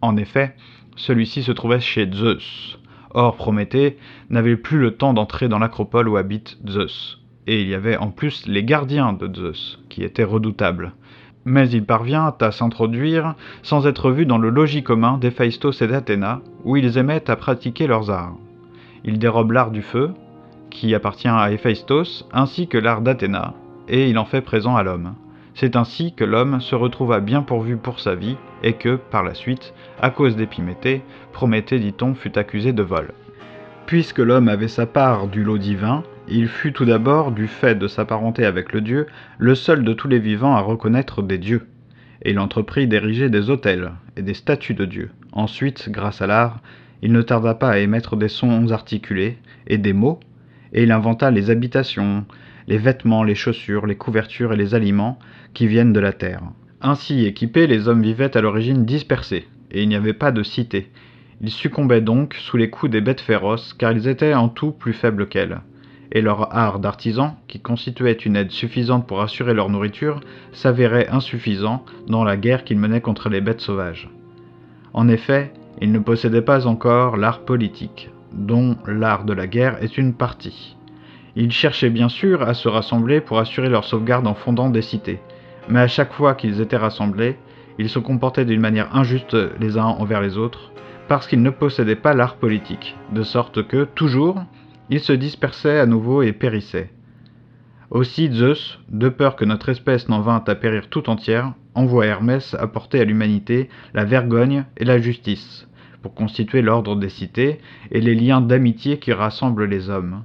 En 0.00 0.16
effet, 0.16 0.56
celui-ci 0.96 1.42
se 1.42 1.52
trouvait 1.52 1.80
chez 1.80 2.10
Zeus. 2.10 2.78
Or, 3.12 3.36
Prométhée 3.36 3.98
n'avait 4.30 4.56
plus 4.56 4.78
le 4.78 4.96
temps 4.96 5.14
d'entrer 5.14 5.48
dans 5.48 5.58
l'acropole 5.58 6.08
où 6.08 6.16
habite 6.16 6.58
Zeus. 6.68 7.20
Et 7.46 7.60
il 7.62 7.68
y 7.68 7.74
avait 7.74 7.96
en 7.96 8.10
plus 8.10 8.46
les 8.46 8.64
gardiens 8.64 9.12
de 9.12 9.32
Zeus, 9.32 9.80
qui 9.88 10.02
étaient 10.02 10.24
redoutables 10.24 10.92
mais 11.44 11.68
il 11.70 11.84
parvient 11.84 12.32
à 12.40 12.50
s'introduire 12.50 13.34
sans 13.62 13.86
être 13.86 14.10
vu 14.10 14.26
dans 14.26 14.38
le 14.38 14.50
logis 14.50 14.82
commun 14.82 15.18
d'Héphaïstos 15.18 15.82
et 15.82 15.86
d'Athéna, 15.86 16.40
où 16.64 16.76
ils 16.76 16.98
aimaient 16.98 17.30
à 17.30 17.36
pratiquer 17.36 17.86
leurs 17.86 18.10
arts. 18.10 18.36
Il 19.04 19.18
dérobe 19.18 19.52
l'art 19.52 19.70
du 19.70 19.82
feu, 19.82 20.10
qui 20.70 20.94
appartient 20.94 21.28
à 21.28 21.50
Héphaïstos, 21.50 22.26
ainsi 22.32 22.68
que 22.68 22.78
l'art 22.78 23.00
d'Athéna, 23.00 23.54
et 23.88 24.08
il 24.08 24.18
en 24.18 24.24
fait 24.24 24.42
présent 24.42 24.76
à 24.76 24.82
l'homme. 24.82 25.14
C'est 25.54 25.76
ainsi 25.76 26.14
que 26.14 26.24
l'homme 26.24 26.60
se 26.60 26.74
retrouva 26.74 27.20
bien 27.20 27.42
pourvu 27.42 27.76
pour 27.76 28.00
sa 28.00 28.14
vie, 28.14 28.36
et 28.62 28.74
que, 28.74 28.96
par 28.96 29.22
la 29.22 29.34
suite, 29.34 29.74
à 30.00 30.10
cause 30.10 30.36
d'Épiméthée, 30.36 31.02
Prométhée, 31.32 31.78
dit-on, 31.78 32.14
fut 32.14 32.38
accusé 32.38 32.72
de 32.72 32.82
vol. 32.82 33.12
Puisque 33.86 34.18
l'homme 34.18 34.48
avait 34.48 34.68
sa 34.68 34.86
part 34.86 35.26
du 35.26 35.42
lot 35.42 35.58
divin, 35.58 36.02
il 36.30 36.48
fut 36.48 36.72
tout 36.72 36.84
d'abord, 36.84 37.32
du 37.32 37.48
fait 37.48 37.74
de 37.74 37.88
s'apparenter 37.88 38.44
avec 38.44 38.72
le 38.72 38.80
Dieu, 38.80 39.06
le 39.38 39.54
seul 39.54 39.84
de 39.84 39.92
tous 39.92 40.08
les 40.08 40.18
vivants 40.18 40.54
à 40.54 40.60
reconnaître 40.60 41.22
des 41.22 41.38
dieux. 41.38 41.66
Et 42.22 42.30
il 42.30 42.38
entreprit 42.38 42.86
d'ériger 42.86 43.30
des 43.30 43.50
autels 43.50 43.92
et 44.16 44.22
des 44.22 44.34
statues 44.34 44.74
de 44.74 44.84
Dieu. 44.84 45.10
Ensuite, 45.32 45.88
grâce 45.90 46.22
à 46.22 46.26
l'art, 46.26 46.60
il 47.02 47.12
ne 47.12 47.22
tarda 47.22 47.54
pas 47.54 47.70
à 47.70 47.78
émettre 47.78 48.16
des 48.16 48.28
sons 48.28 48.70
articulés 48.70 49.38
et 49.66 49.78
des 49.78 49.92
mots, 49.92 50.20
et 50.72 50.82
il 50.82 50.92
inventa 50.92 51.30
les 51.30 51.50
habitations, 51.50 52.24
les 52.68 52.78
vêtements, 52.78 53.24
les 53.24 53.34
chaussures, 53.34 53.86
les 53.86 53.96
couvertures 53.96 54.52
et 54.52 54.56
les 54.56 54.74
aliments 54.74 55.18
qui 55.54 55.66
viennent 55.66 55.92
de 55.92 56.00
la 56.00 56.12
terre. 56.12 56.42
Ainsi 56.80 57.24
équipés, 57.24 57.66
les 57.66 57.88
hommes 57.88 58.02
vivaient 58.02 58.36
à 58.36 58.40
l'origine 58.40 58.84
dispersés, 58.84 59.48
et 59.70 59.82
il 59.82 59.88
n'y 59.88 59.96
avait 59.96 60.12
pas 60.12 60.30
de 60.30 60.42
cité. 60.42 60.90
Ils 61.40 61.50
succombaient 61.50 62.02
donc 62.02 62.34
sous 62.34 62.56
les 62.56 62.70
coups 62.70 62.92
des 62.92 63.00
bêtes 63.00 63.20
féroces, 63.20 63.74
car 63.74 63.92
ils 63.92 64.06
étaient 64.06 64.34
en 64.34 64.48
tout 64.48 64.72
plus 64.72 64.92
faibles 64.92 65.26
qu'elles 65.26 65.60
et 66.12 66.22
leur 66.22 66.54
art 66.56 66.80
d'artisan, 66.80 67.36
qui 67.48 67.60
constituait 67.60 68.12
une 68.12 68.36
aide 68.36 68.50
suffisante 68.50 69.06
pour 69.06 69.20
assurer 69.20 69.54
leur 69.54 69.68
nourriture, 69.68 70.20
s'avérait 70.52 71.08
insuffisant 71.08 71.84
dans 72.06 72.24
la 72.24 72.36
guerre 72.36 72.64
qu'ils 72.64 72.78
menaient 72.78 73.00
contre 73.00 73.28
les 73.28 73.40
bêtes 73.40 73.60
sauvages. 73.60 74.10
En 74.92 75.08
effet, 75.08 75.52
ils 75.80 75.92
ne 75.92 75.98
possédaient 75.98 76.42
pas 76.42 76.66
encore 76.66 77.16
l'art 77.16 77.40
politique, 77.40 78.10
dont 78.32 78.76
l'art 78.86 79.24
de 79.24 79.32
la 79.32 79.46
guerre 79.46 79.82
est 79.82 79.98
une 79.98 80.14
partie. 80.14 80.76
Ils 81.36 81.52
cherchaient 81.52 81.90
bien 81.90 82.08
sûr 82.08 82.42
à 82.42 82.54
se 82.54 82.68
rassembler 82.68 83.20
pour 83.20 83.38
assurer 83.38 83.68
leur 83.68 83.84
sauvegarde 83.84 84.26
en 84.26 84.34
fondant 84.34 84.68
des 84.68 84.82
cités, 84.82 85.20
mais 85.68 85.80
à 85.80 85.88
chaque 85.88 86.12
fois 86.12 86.34
qu'ils 86.34 86.60
étaient 86.60 86.76
rassemblés, 86.76 87.36
ils 87.78 87.88
se 87.88 88.00
comportaient 88.00 88.44
d'une 88.44 88.60
manière 88.60 88.94
injuste 88.96 89.36
les 89.60 89.78
uns 89.78 89.84
envers 89.84 90.20
les 90.20 90.36
autres, 90.36 90.72
parce 91.08 91.26
qu'ils 91.26 91.42
ne 91.42 91.50
possédaient 91.50 91.96
pas 91.96 92.14
l'art 92.14 92.36
politique, 92.36 92.96
de 93.12 93.22
sorte 93.22 93.66
que, 93.66 93.84
toujours, 93.84 94.42
ils 94.90 95.00
se 95.00 95.12
dispersaient 95.12 95.78
à 95.78 95.86
nouveau 95.86 96.22
et 96.22 96.32
périssaient. 96.32 96.90
Aussi 97.90 98.30
Zeus, 98.32 98.78
de 98.88 99.08
peur 99.08 99.34
que 99.36 99.44
notre 99.44 99.68
espèce 99.68 100.08
n'en 100.08 100.20
vînt 100.20 100.44
à 100.46 100.54
périr 100.54 100.88
tout 100.88 101.08
entière, 101.08 101.54
envoie 101.74 102.06
Hermès 102.06 102.54
apporter 102.54 103.00
à 103.00 103.04
l'humanité 103.04 103.68
la 103.94 104.04
vergogne 104.04 104.64
et 104.76 104.84
la 104.84 104.98
justice, 104.98 105.68
pour 106.02 106.14
constituer 106.14 106.62
l'ordre 106.62 106.96
des 106.96 107.08
cités 107.08 107.58
et 107.90 108.00
les 108.00 108.14
liens 108.14 108.40
d'amitié 108.40 108.98
qui 108.98 109.12
rassemblent 109.12 109.64
les 109.64 109.90
hommes. 109.90 110.24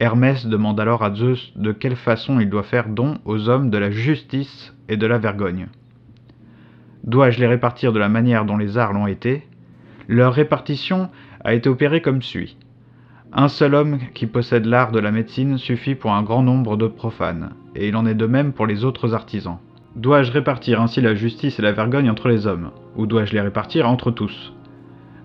Hermès 0.00 0.46
demande 0.46 0.80
alors 0.80 1.04
à 1.04 1.14
Zeus 1.14 1.52
de 1.54 1.70
quelle 1.70 1.96
façon 1.96 2.40
il 2.40 2.50
doit 2.50 2.64
faire 2.64 2.88
don 2.88 3.18
aux 3.24 3.48
hommes 3.48 3.70
de 3.70 3.78
la 3.78 3.90
justice 3.90 4.74
et 4.88 4.96
de 4.96 5.06
la 5.06 5.18
vergogne. 5.18 5.68
Dois-je 7.04 7.40
les 7.40 7.46
répartir 7.46 7.92
de 7.92 7.98
la 7.98 8.08
manière 8.08 8.44
dont 8.44 8.56
les 8.56 8.78
arts 8.78 8.92
l'ont 8.92 9.06
été? 9.06 9.46
Leur 10.08 10.34
répartition 10.34 11.08
a 11.44 11.54
été 11.54 11.68
opérée 11.68 12.02
comme 12.02 12.22
suit. 12.22 12.56
Un 13.34 13.48
seul 13.48 13.74
homme 13.74 13.98
qui 14.12 14.26
possède 14.26 14.66
l'art 14.66 14.92
de 14.92 14.98
la 14.98 15.10
médecine 15.10 15.56
suffit 15.56 15.94
pour 15.94 16.12
un 16.12 16.22
grand 16.22 16.42
nombre 16.42 16.76
de 16.76 16.86
profanes, 16.86 17.50
et 17.74 17.88
il 17.88 17.96
en 17.96 18.04
est 18.04 18.14
de 18.14 18.26
même 18.26 18.52
pour 18.52 18.66
les 18.66 18.84
autres 18.84 19.14
artisans. 19.14 19.56
Dois-je 19.96 20.32
répartir 20.32 20.82
ainsi 20.82 21.00
la 21.00 21.14
justice 21.14 21.58
et 21.58 21.62
la 21.62 21.72
vergogne 21.72 22.10
entre 22.10 22.28
les 22.28 22.46
hommes, 22.46 22.70
ou 22.94 23.06
dois-je 23.06 23.32
les 23.32 23.40
répartir 23.40 23.88
entre 23.88 24.10
tous? 24.10 24.52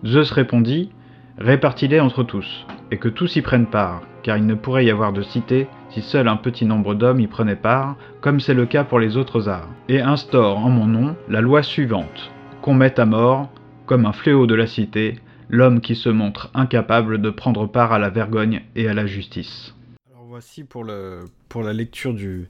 Zeus 0.05 0.31
répondit 0.31 0.89
Répartis-les 1.37 1.99
entre 1.99 2.23
tous, 2.23 2.65
et 2.91 2.97
que 2.97 3.09
tous 3.09 3.35
y 3.35 3.41
prennent 3.41 3.67
part, 3.67 4.01
car 4.23 4.37
il 4.37 4.45
ne 4.45 4.55
pourrait 4.55 4.85
y 4.85 4.89
avoir 4.89 5.11
de 5.11 5.21
cité 5.21 5.67
si 5.89 6.01
seul 6.01 6.29
un 6.29 6.37
petit 6.37 6.65
nombre 6.65 6.95
d'hommes 6.95 7.19
y 7.19 7.27
prenaient 7.27 7.55
part, 7.55 7.95
comme 8.21 8.39
c'est 8.39 8.53
le 8.53 8.65
cas 8.65 8.85
pour 8.85 8.99
les 8.99 9.17
autres 9.17 9.49
arts. 9.49 9.69
Et 9.89 10.01
instaure 10.01 10.57
en 10.57 10.69
mon 10.69 10.85
nom 10.85 11.15
la 11.27 11.41
loi 11.41 11.61
suivante 11.61 12.31
qu'on 12.61 12.73
mette 12.73 12.99
à 12.99 13.05
mort, 13.05 13.49
comme 13.85 14.05
un 14.05 14.13
fléau 14.13 14.47
de 14.47 14.55
la 14.55 14.65
cité, 14.65 15.15
l'homme 15.49 15.81
qui 15.81 15.95
se 15.95 16.09
montre 16.09 16.49
incapable 16.53 17.21
de 17.21 17.29
prendre 17.29 17.67
part 17.67 17.91
à 17.91 17.99
la 17.99 18.09
vergogne 18.09 18.61
et 18.75 18.87
à 18.87 18.93
la 18.93 19.05
justice. 19.05 19.73
Alors 20.11 20.25
voici 20.27 20.63
pour, 20.63 20.83
le, 20.83 21.25
pour 21.49 21.63
la 21.63 21.73
lecture 21.73 22.13
du, 22.13 22.47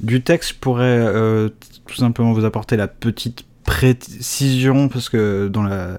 du 0.00 0.22
texte, 0.22 0.50
je 0.50 0.58
pourrais 0.58 0.98
euh, 0.98 1.48
tout 1.86 1.96
simplement 1.96 2.32
vous 2.32 2.44
apporter 2.44 2.76
la 2.76 2.88
petite 2.88 3.44
précision, 3.64 4.88
parce 4.88 5.08
que 5.08 5.48
dans 5.48 5.62
la, 5.62 5.98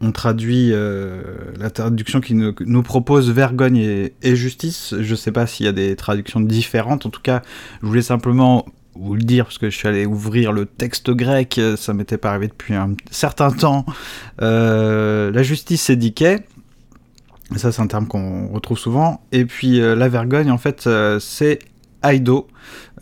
on 0.00 0.12
traduit 0.12 0.70
euh, 0.72 1.22
la 1.58 1.70
traduction 1.70 2.20
qui 2.20 2.34
nous, 2.34 2.82
propose 2.82 3.30
vergogne 3.30 3.76
et 3.76 4.36
justice. 4.36 4.94
Je 4.98 5.10
ne 5.10 5.16
sais 5.16 5.32
pas 5.32 5.46
s'il 5.46 5.66
y 5.66 5.68
a 5.68 5.72
des 5.72 5.94
traductions 5.96 6.40
différentes. 6.40 7.06
En 7.06 7.10
tout 7.10 7.20
cas, 7.20 7.42
je 7.82 7.86
voulais 7.86 8.02
simplement 8.02 8.66
vous 8.94 9.14
le 9.14 9.22
dire 9.22 9.44
parce 9.44 9.58
que 9.58 9.70
je 9.70 9.76
suis 9.76 9.88
allé 9.88 10.06
ouvrir 10.06 10.52
le 10.52 10.66
texte 10.66 11.10
grec, 11.10 11.60
ça 11.76 11.94
m'était 11.94 12.18
pas 12.18 12.30
arrivé 12.30 12.48
depuis 12.48 12.74
un 12.74 12.94
certain 13.10 13.50
temps. 13.50 13.86
Euh, 14.42 15.30
la 15.30 15.42
justice 15.42 15.90
diké, 15.90 16.38
ça 17.56 17.72
c'est 17.72 17.82
un 17.82 17.86
terme 17.86 18.06
qu'on 18.06 18.48
retrouve 18.48 18.78
souvent, 18.78 19.20
et 19.32 19.44
puis 19.44 19.80
euh, 19.80 19.94
la 19.94 20.08
vergogne 20.08 20.50
en 20.50 20.58
fait 20.58 20.86
euh, 20.86 21.18
c'est 21.18 21.60
Aido. 22.02 22.46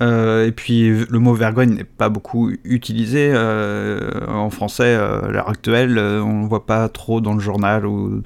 et 0.01 0.53
puis 0.55 0.91
le 0.91 1.19
mot 1.19 1.35
vergogne 1.35 1.75
n'est 1.75 1.85
pas 1.85 2.09
beaucoup 2.09 2.51
utilisé 2.65 3.33
en 3.37 4.51
français 4.51 4.95
à 4.95 5.29
l'heure 5.29 5.49
actuelle. 5.49 5.99
on 5.99 6.43
ne 6.45 6.49
voit 6.49 6.67
pas 6.67 6.89
trop 6.89 7.21
dans 7.21 7.35
le 7.35 7.41
journal 7.41 7.87
ou, 7.87 8.23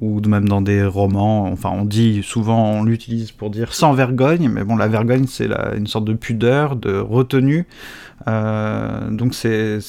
ou 0.00 0.20
même 0.28 0.48
dans 0.48 0.60
des 0.60 0.84
romans. 0.84 1.44
Enfin, 1.46 1.70
on 1.72 1.84
dit 1.84 2.22
souvent, 2.22 2.72
on 2.72 2.84
l'utilise 2.84 3.32
pour 3.32 3.50
dire 3.50 3.74
sans 3.74 3.92
vergogne, 3.92 4.48
mais 4.48 4.64
bon, 4.64 4.76
la 4.76 4.88
vergogne 4.88 5.26
c'est 5.26 5.48
une 5.76 5.86
sorte 5.86 6.04
de 6.04 6.14
pudeur, 6.14 6.76
de 6.76 6.98
retenue. 6.98 7.66
donc 8.26 9.34
c'est 9.34 9.80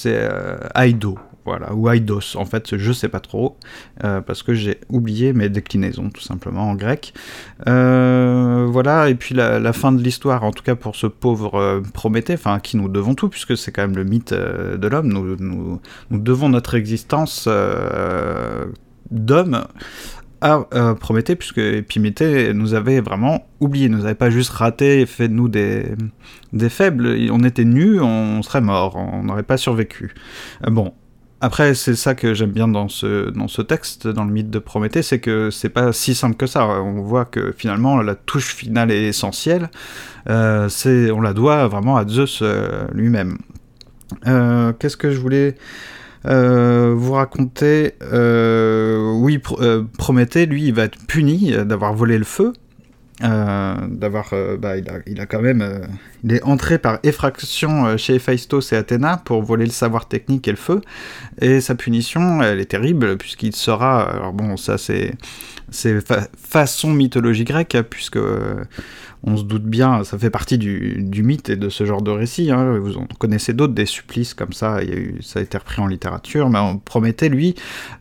Aido 0.75 1.17
voilà, 1.45 1.73
ou 1.73 1.89
Aidos, 1.89 2.35
en 2.35 2.45
fait, 2.45 2.77
je 2.77 2.91
sais 2.91 3.07
pas 3.09 3.19
trop, 3.19 3.57
euh, 4.03 4.21
parce 4.21 4.43
que 4.43 4.53
j'ai 4.53 4.79
oublié 4.89 5.33
mes 5.33 5.49
déclinaisons, 5.49 6.09
tout 6.09 6.21
simplement, 6.21 6.69
en 6.69 6.75
grec. 6.75 7.13
Euh, 7.67 8.67
voilà, 8.69 9.09
et 9.09 9.15
puis 9.15 9.33
la, 9.33 9.73
fin 9.73 9.91
de 9.91 10.01
l'histoire, 10.01 10.43
en 10.43 10.51
tout 10.51 10.63
cas 10.63 10.75
pour 10.75 10.95
ce 10.95 11.07
pauvre 11.07 11.55
euh, 11.55 11.81
Prométhée, 11.93 12.33
enfin, 12.33 12.59
qui 12.59 12.77
nous 12.77 12.89
devons 12.89 13.15
tout, 13.15 13.29
puisque 13.29 13.57
c'est 13.57 13.71
quand 13.71 13.81
même 13.81 13.95
le 13.95 14.03
mythe 14.03 14.33
de 14.33 14.87
l'homme, 14.87 15.07
nous, 15.07 15.79
devons 16.11 16.49
notre 16.49 16.75
existence 16.75 17.47
d'homme 19.09 19.63
à 20.41 20.59
Prométhée, 20.99 21.35
puisque 21.35 21.57
Épiméthée 21.57 22.53
nous 22.53 22.73
avait 22.73 23.01
vraiment 23.01 23.47
oublié, 23.59 23.89
nous 23.89 24.05
avait 24.05 24.13
pas 24.15 24.29
juste 24.29 24.51
raté 24.51 25.01
et 25.01 25.05
fait 25.05 25.27
de 25.27 25.33
nous 25.33 25.49
des, 25.49 25.85
des 26.53 26.69
faibles, 26.69 27.27
on 27.31 27.43
était 27.43 27.65
nus, 27.65 27.99
on 27.99 28.41
serait 28.43 28.61
mort, 28.61 28.95
on 28.95 29.23
n'aurait 29.23 29.43
pas 29.43 29.57
survécu. 29.57 30.13
bon, 30.67 30.93
après, 31.41 31.73
c'est 31.73 31.95
ça 31.95 32.15
que 32.15 32.33
j'aime 32.33 32.51
bien 32.51 32.67
dans 32.67 32.89
ce, 32.89 33.29
dans 33.29 33.47
ce 33.47 33.61
texte, 33.61 34.07
dans 34.07 34.25
le 34.25 34.31
mythe 34.31 34.49
de 34.49 34.59
Prométhée, 34.59 35.01
c'est 35.01 35.19
que 35.19 35.49
c'est 35.51 35.69
pas 35.69 35.93
si 35.93 36.13
simple 36.13 36.35
que 36.35 36.47
ça. 36.47 36.67
On 36.67 37.01
voit 37.01 37.23
que 37.23 37.53
finalement, 37.55 38.01
la 38.01 38.15
touche 38.15 38.53
finale 38.53 38.91
est 38.91 39.03
essentielle. 39.03 39.69
Euh, 40.29 40.67
on 41.13 41.21
la 41.21 41.33
doit 41.33 41.67
vraiment 41.69 41.95
à 41.95 42.05
Zeus 42.05 42.39
euh, 42.41 42.85
lui-même. 42.93 43.37
Euh, 44.27 44.73
qu'est-ce 44.73 44.97
que 44.97 45.11
je 45.11 45.19
voulais 45.19 45.55
vous 46.25 47.13
raconter? 47.13 47.93
Oui, 48.11 49.41
Prométhée, 49.97 50.45
lui, 50.45 50.65
il 50.65 50.73
va 50.73 50.83
être 50.83 50.97
puni 51.07 51.53
d'avoir 51.65 51.93
volé 51.93 52.17
le 52.17 52.25
feu. 52.25 52.51
Euh, 53.21 53.75
d'avoir, 53.89 54.29
euh, 54.31 54.55
bah, 54.55 54.77
il, 54.77 55.19
a, 55.19 55.25
quand 55.25 55.41
même, 55.41 55.61
euh, 55.61 55.79
il 56.23 56.31
est 56.31 56.43
entré 56.43 56.79
par 56.79 56.99
effraction 57.03 57.97
chez 57.97 58.15
Héphaïstos 58.15 58.71
et 58.71 58.77
Athéna 58.77 59.17
pour 59.17 59.43
voler 59.43 59.65
le 59.65 59.71
savoir 59.71 60.07
technique 60.07 60.47
et 60.47 60.51
le 60.51 60.57
feu, 60.57 60.79
et 61.41 61.59
sa 61.59 61.75
punition, 61.75 62.41
elle 62.41 62.61
est 62.61 62.71
terrible 62.71 63.17
puisqu'il 63.17 63.53
sera, 63.53 64.09
alors 64.09 64.31
bon, 64.31 64.55
ça 64.55 64.77
c'est, 64.77 65.17
façon 66.37 66.93
mythologie 66.93 67.43
grecque, 67.43 67.75
hein, 67.75 67.83
puisque 67.87 68.19
on 69.23 69.35
se 69.35 69.43
doute 69.43 69.65
bien, 69.65 70.05
ça 70.05 70.17
fait 70.17 70.29
partie 70.29 70.57
du, 70.57 71.21
mythe 71.21 71.49
et 71.49 71.57
de 71.57 71.67
ce 71.67 71.85
genre 71.85 72.01
de 72.01 72.11
récit. 72.11 72.51
Hein. 72.51 72.77
Vous 72.79 72.97
en 72.97 73.05
connaissez 73.17 73.51
d'autres, 73.51 73.73
des 73.73 73.85
supplices 73.85 74.33
comme 74.33 74.53
ça, 74.53 74.79
ça 75.19 75.39
a 75.39 75.41
été 75.41 75.57
repris 75.57 75.81
en 75.81 75.87
littérature, 75.87 76.49
mais 76.49 76.59
Prométhée, 76.85 77.27
lui, 77.27 77.55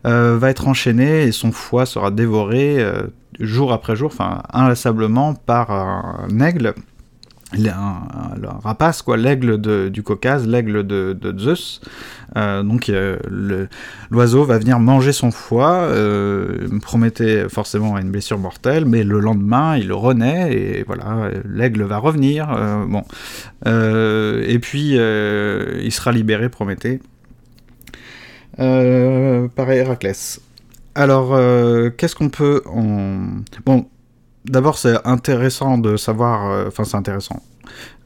va 0.05 0.49
être 0.49 0.69
enchaîné 0.69 1.25
et 1.25 1.33
son 1.33 1.51
foie 1.51 1.87
sera 1.87 2.13
dévoré 2.13 2.79
jour 3.41 3.73
après 3.73 3.97
jour, 3.97 4.13
inlassablement 4.53 5.35
par 5.35 5.71
un 5.71 6.41
aigle, 6.41 6.75
un, 7.57 8.61
rapace, 8.63 9.03
quoi, 9.03 9.17
l'aigle 9.17 9.59
du 9.91 10.03
Caucase, 10.03 10.47
l'aigle 10.47 10.87
de, 10.87 11.35
Zeus. 11.39 11.81
Euh, 12.37 12.63
donc 12.63 12.93
l'oiseau 14.11 14.45
va 14.45 14.59
venir 14.59 14.79
manger 14.79 15.13
son 15.13 15.31
foie, 15.31 15.73
euh, 15.73 16.69
promettait 16.83 17.49
forcément 17.49 17.97
une 17.99 18.11
blessure 18.11 18.39
mortelle, 18.39 18.85
mais 18.85 19.03
le 19.03 19.19
lendemain 19.21 19.77
il 19.77 19.93
renaît 19.93 20.53
et 20.53 20.85
voilà, 20.87 21.31
l'aigle 21.45 21.85
va 21.85 21.99
revenir. 21.99 22.51
Euh, 22.51 22.85
bon, 22.87 23.03
et 23.65 24.59
puis 24.59 24.93
il 24.93 25.93
sera 25.93 26.13
libéré, 26.13 26.49
Prométhée, 26.49 27.01
par 28.57 29.71
Héraclès. 29.71 30.41
Alors, 30.99 31.33
euh, 31.33 31.91
qu'est-ce 31.91 32.17
qu'on 32.17 32.29
peut. 32.29 32.61
Bon, 33.65 33.87
d'abord, 34.45 34.77
c'est 34.77 34.97
intéressant 35.07 35.79
de 35.79 35.97
savoir... 35.97 36.51
Euh, 36.51 36.65
enfin, 36.67 36.83
c'est 36.83 36.97
intéressant. 36.97 37.41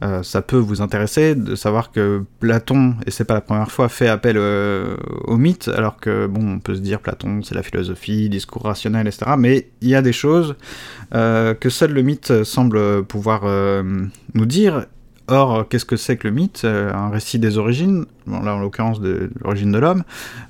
Euh, 0.05 0.23
ça 0.23 0.43
peut 0.43 0.59
vous 0.59 0.83
intéresser 0.83 1.35
de 1.35 1.55
savoir 1.55 1.91
que 1.91 2.23
Platon, 2.39 2.97
et 3.07 3.11
c'est 3.11 3.25
pas 3.25 3.33
la 3.33 3.41
première 3.41 3.71
fois, 3.71 3.89
fait 3.89 4.09
appel 4.09 4.37
au 4.37 5.39
mythe, 5.39 5.69
alors 5.69 5.97
que, 6.01 6.27
bon, 6.27 6.57
on 6.57 6.59
peut 6.59 6.75
se 6.75 6.81
dire 6.81 7.01
Platon, 7.01 7.41
c'est 7.43 7.55
la 7.55 7.63
philosophie, 7.63 8.29
discours 8.29 8.65
rationnel, 8.65 9.07
etc. 9.07 9.37
Mais 9.39 9.71
il 9.81 9.89
y 9.89 9.95
a 9.95 10.03
des 10.03 10.13
choses 10.13 10.55
que 11.13 11.69
seul 11.71 11.93
le 11.95 12.03
mythe 12.03 12.45
semble 12.45 13.05
pouvoir 13.05 13.45
nous 14.35 14.47
dire, 14.47 14.85
Or, 15.29 15.69
qu'est-ce 15.69 15.85
que 15.85 15.97
c'est 15.97 16.17
que 16.17 16.29
le 16.29 16.35
mythe? 16.35 16.65
Un 16.65 17.09
récit 17.11 17.39
des 17.39 17.57
origines, 17.59 18.07
là 18.27 18.55
en 18.55 18.61
l'occurrence 18.61 19.01
de 19.01 19.31
l'origine 19.41 19.73
de 19.73 19.79
l'homme. 19.79 20.03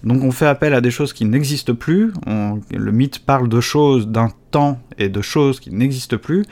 Donc 0.03 0.23
on 0.23 0.31
fait 0.31 0.47
appel 0.47 0.75
à 0.75 0.81
des 0.81 0.91
choses 0.91 1.13
qui 1.13 1.25
n'existent 1.25 1.75
plus. 1.75 2.13
le 2.27 2.91
mythe 2.93 3.19
parle 3.21 3.49
de 3.49 3.61
choses, 3.61 4.09
d'un 4.09 4.31
temps 4.53 4.79
et 4.99 5.09
de 5.09 5.21
choses 5.21 5.59
qui 5.59 5.73
n'existent 5.73 6.19
plus, 6.19 6.45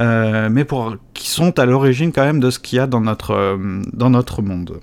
euh, 0.00 0.48
mais 0.50 0.64
pour, 0.64 0.96
qui 1.12 1.28
sont 1.28 1.58
à 1.58 1.66
l'origine 1.66 2.12
quand 2.12 2.24
même 2.24 2.40
de 2.40 2.50
ce 2.50 2.58
qu'il 2.58 2.78
y 2.78 2.80
a 2.80 2.86
dans 2.86 3.02
notre, 3.02 3.32
euh, 3.32 3.82
dans 3.92 4.08
notre 4.08 4.40
monde. 4.40 4.80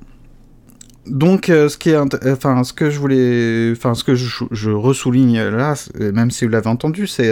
Donc, 1.07 1.49
euh, 1.49 1.69
ce 1.69 1.77
qui 1.77 1.91
est, 1.91 1.97
enfin, 1.97 2.63
ce 2.63 2.73
que 2.73 2.89
je 2.89 2.99
voulais, 2.99 3.71
enfin, 3.71 3.93
ce 3.93 4.03
que 4.03 4.15
je, 4.15 4.69
ressouligne 4.71 5.39
là, 5.39 5.75
même 5.99 6.31
si 6.31 6.45
vous 6.45 6.51
l'avez 6.51 6.67
entendu, 6.67 7.05
c'est 7.05 7.29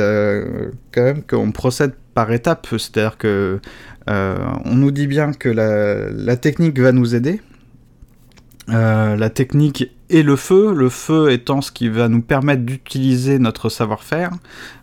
quand 0.92 1.04
même 1.04 1.24
qu'on 1.24 1.52
procède 1.52 1.94
par 2.14 2.32
étapes. 2.32 2.68
C'est-à-dire 2.72 3.18
que 3.18 3.28
euh, 3.28 3.60
on 4.08 4.76
nous 4.76 4.92
dit 4.92 5.08
bien 5.08 5.34
que 5.34 5.50
la, 5.50 6.38
technique 6.38 6.80
va 6.80 6.92
nous 6.92 7.16
aider. 7.16 7.42
Euh, 8.70 9.18
la 9.18 9.30
technique 9.30 9.92
et 10.10 10.24
le 10.24 10.38
feu, 10.38 10.74
le 10.74 10.88
feu 10.88 11.32
étant 11.32 11.60
ce 11.60 11.70
qui 11.70 11.90
va 11.90 12.08
nous 12.08 12.22
permettre 12.22 12.64
d'utiliser 12.64 13.38
notre 13.38 13.68
savoir-faire. 13.68 14.32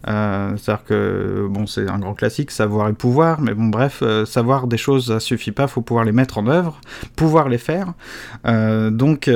Euh, 0.07 0.55
c'est-à-dire 0.59 0.85
que, 0.85 1.49
c'est 1.67 1.89
un 1.89 1.99
grand 1.99 2.12
classique, 2.12 2.50
savoir 2.50 2.91
et 2.91 2.93
pouvoir, 2.93 3.41
mais 3.41 3.55
bon, 3.55 3.69
bref, 3.69 4.03
savoir 4.27 4.67
des 4.67 4.77
choses, 4.77 5.07
ça 5.07 5.21
suffit 5.21 5.53
pas, 5.53 5.67
faut 5.67 5.81
pouvoir 5.81 6.05
les 6.05 6.12
mettre 6.12 6.37
en 6.37 6.47
œuvre, 6.47 6.79
pouvoir 7.17 7.49
les 7.49 7.59
faire. 7.59 7.95
donc, 8.45 9.31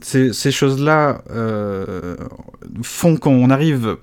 ces 0.00 0.50
choses-là 0.50 1.22
font 2.82 3.16
qu'on 3.16 3.50
arrive 3.50 3.98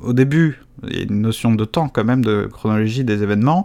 au 0.00 0.12
début 0.14 0.63
une 0.90 1.20
notion 1.20 1.54
de 1.54 1.64
temps 1.64 1.88
quand 1.88 2.04
même, 2.04 2.24
de 2.24 2.48
chronologie 2.50 3.04
des 3.04 3.22
événements. 3.22 3.64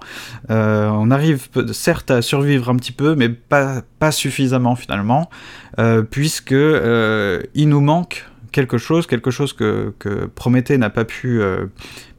Euh, 0.49 0.89
on 0.89 1.11
arrive 1.11 1.47
certes 1.71 2.11
à 2.11 2.21
survivre 2.21 2.69
un 2.69 2.75
petit 2.75 2.91
peu, 2.91 3.15
mais 3.15 3.29
pas, 3.29 3.83
suffisamment 4.11 4.75
finalement, 4.75 5.29
euh, 5.77 6.01
puisque 6.01 6.51
euh, 6.51 7.41
il 7.53 7.69
nous 7.69 7.81
manque 7.81 8.25
quelque 8.51 8.77
chose, 8.77 9.07
quelque 9.07 9.31
chose 9.31 9.53
que 9.53 9.93
Prométhée 10.35 10.77
n'a 10.77 10.89
pas 10.89 11.05
pu 11.05 11.41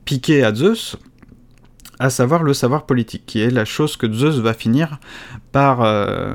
piquer 0.05 0.45
à 0.45 0.55
Zeus, 0.55 0.97
à 1.99 2.09
savoir 2.09 2.45
le 2.45 2.55
savoir 2.55 2.87
politique, 2.87 3.25
qui 3.27 3.41
est 3.41 3.51
la 3.51 3.65
chose 3.65 3.97
que 3.97 4.11
Zeus 4.11 4.39
va 4.39 4.55
finir 4.55 5.01
par 5.51 5.85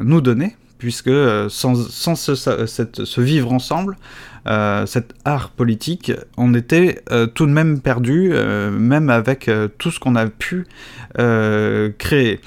nous 0.03 0.19
donner, 0.19 0.57
puisque 0.77 1.11
sans, 1.49 1.75
sans 1.75 2.15
ce, 2.15 3.21
vivre 3.21 3.51
ensemble, 3.53 3.97
euh, 4.47 4.85
cet 4.85 5.13
art 5.25 5.49
politique, 5.49 6.11
on 6.37 6.53
était 6.53 7.01
euh, 7.11 7.25
tout 7.25 7.47
de 7.47 7.51
même 7.51 7.81
perdu, 7.81 8.29
euh, 8.31 8.69
même 8.69 9.09
avec 9.09 9.49
tout 9.77 9.91
ce 9.91 9.99
qu'on 9.99 10.15
a 10.15 10.27
pu 10.27 10.67
créer. 11.97 12.41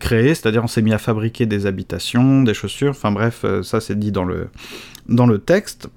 créer, 0.00 0.34
c'est-à-dire 0.34 0.64
on 0.64 0.68
s'est 0.68 0.82
mis 0.82 0.92
à 0.92 0.98
fabriquer 0.98 1.46
des 1.46 1.66
habitations, 1.66 2.42
des 2.42 2.54
chaussures, 2.54 2.90
enfin 2.90 3.12
bref, 3.12 3.44
ça 3.62 3.80
c'est 3.80 3.98
dit 3.98 4.12
dans 4.12 4.24
le, 4.24 4.48
dans 5.08 5.26
le 5.26 5.38
texte. 5.38 5.88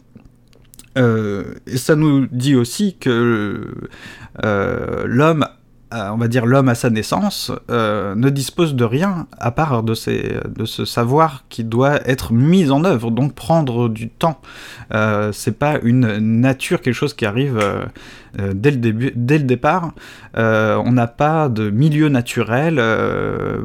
et 0.95 1.77
ça 1.77 1.95
nous 1.95 2.27
dit 2.27 2.55
aussi 2.55 2.97
que 2.97 3.73
l'homme 4.43 5.45
on 5.91 6.17
va 6.17 6.27
dire 6.27 6.45
l'homme 6.45 6.69
à 6.69 6.75
sa 6.75 6.89
naissance, 6.89 7.51
euh, 7.69 8.15
ne 8.15 8.29
dispose 8.29 8.75
de 8.75 8.83
rien 8.83 9.27
à 9.39 9.51
part 9.51 9.83
de, 9.83 9.93
ce 9.93 10.85
savoir 10.85 11.43
qui 11.49 11.63
doit 11.63 12.07
être 12.07 12.33
mis 12.33 12.71
en 12.71 12.83
œuvre, 12.83 13.11
donc 13.11 13.33
prendre 13.33 13.89
du 13.89 14.09
temps. 14.09 14.39
Euh, 14.93 15.31
c'est 15.31 15.57
pas 15.57 15.79
une 15.83 16.17
nature, 16.17 16.81
quelque 16.81 16.93
chose 16.93 17.13
qui 17.13 17.25
arrive 17.25 17.59
euh, 17.59 18.53
dès, 18.53 18.71
le 18.71 19.43
départ. 19.43 19.93
on 20.35 20.91
n'a 20.91 21.07
pas 21.07 21.49
de 21.49 21.69
milieu 21.69 22.09
naturel. 22.09 22.75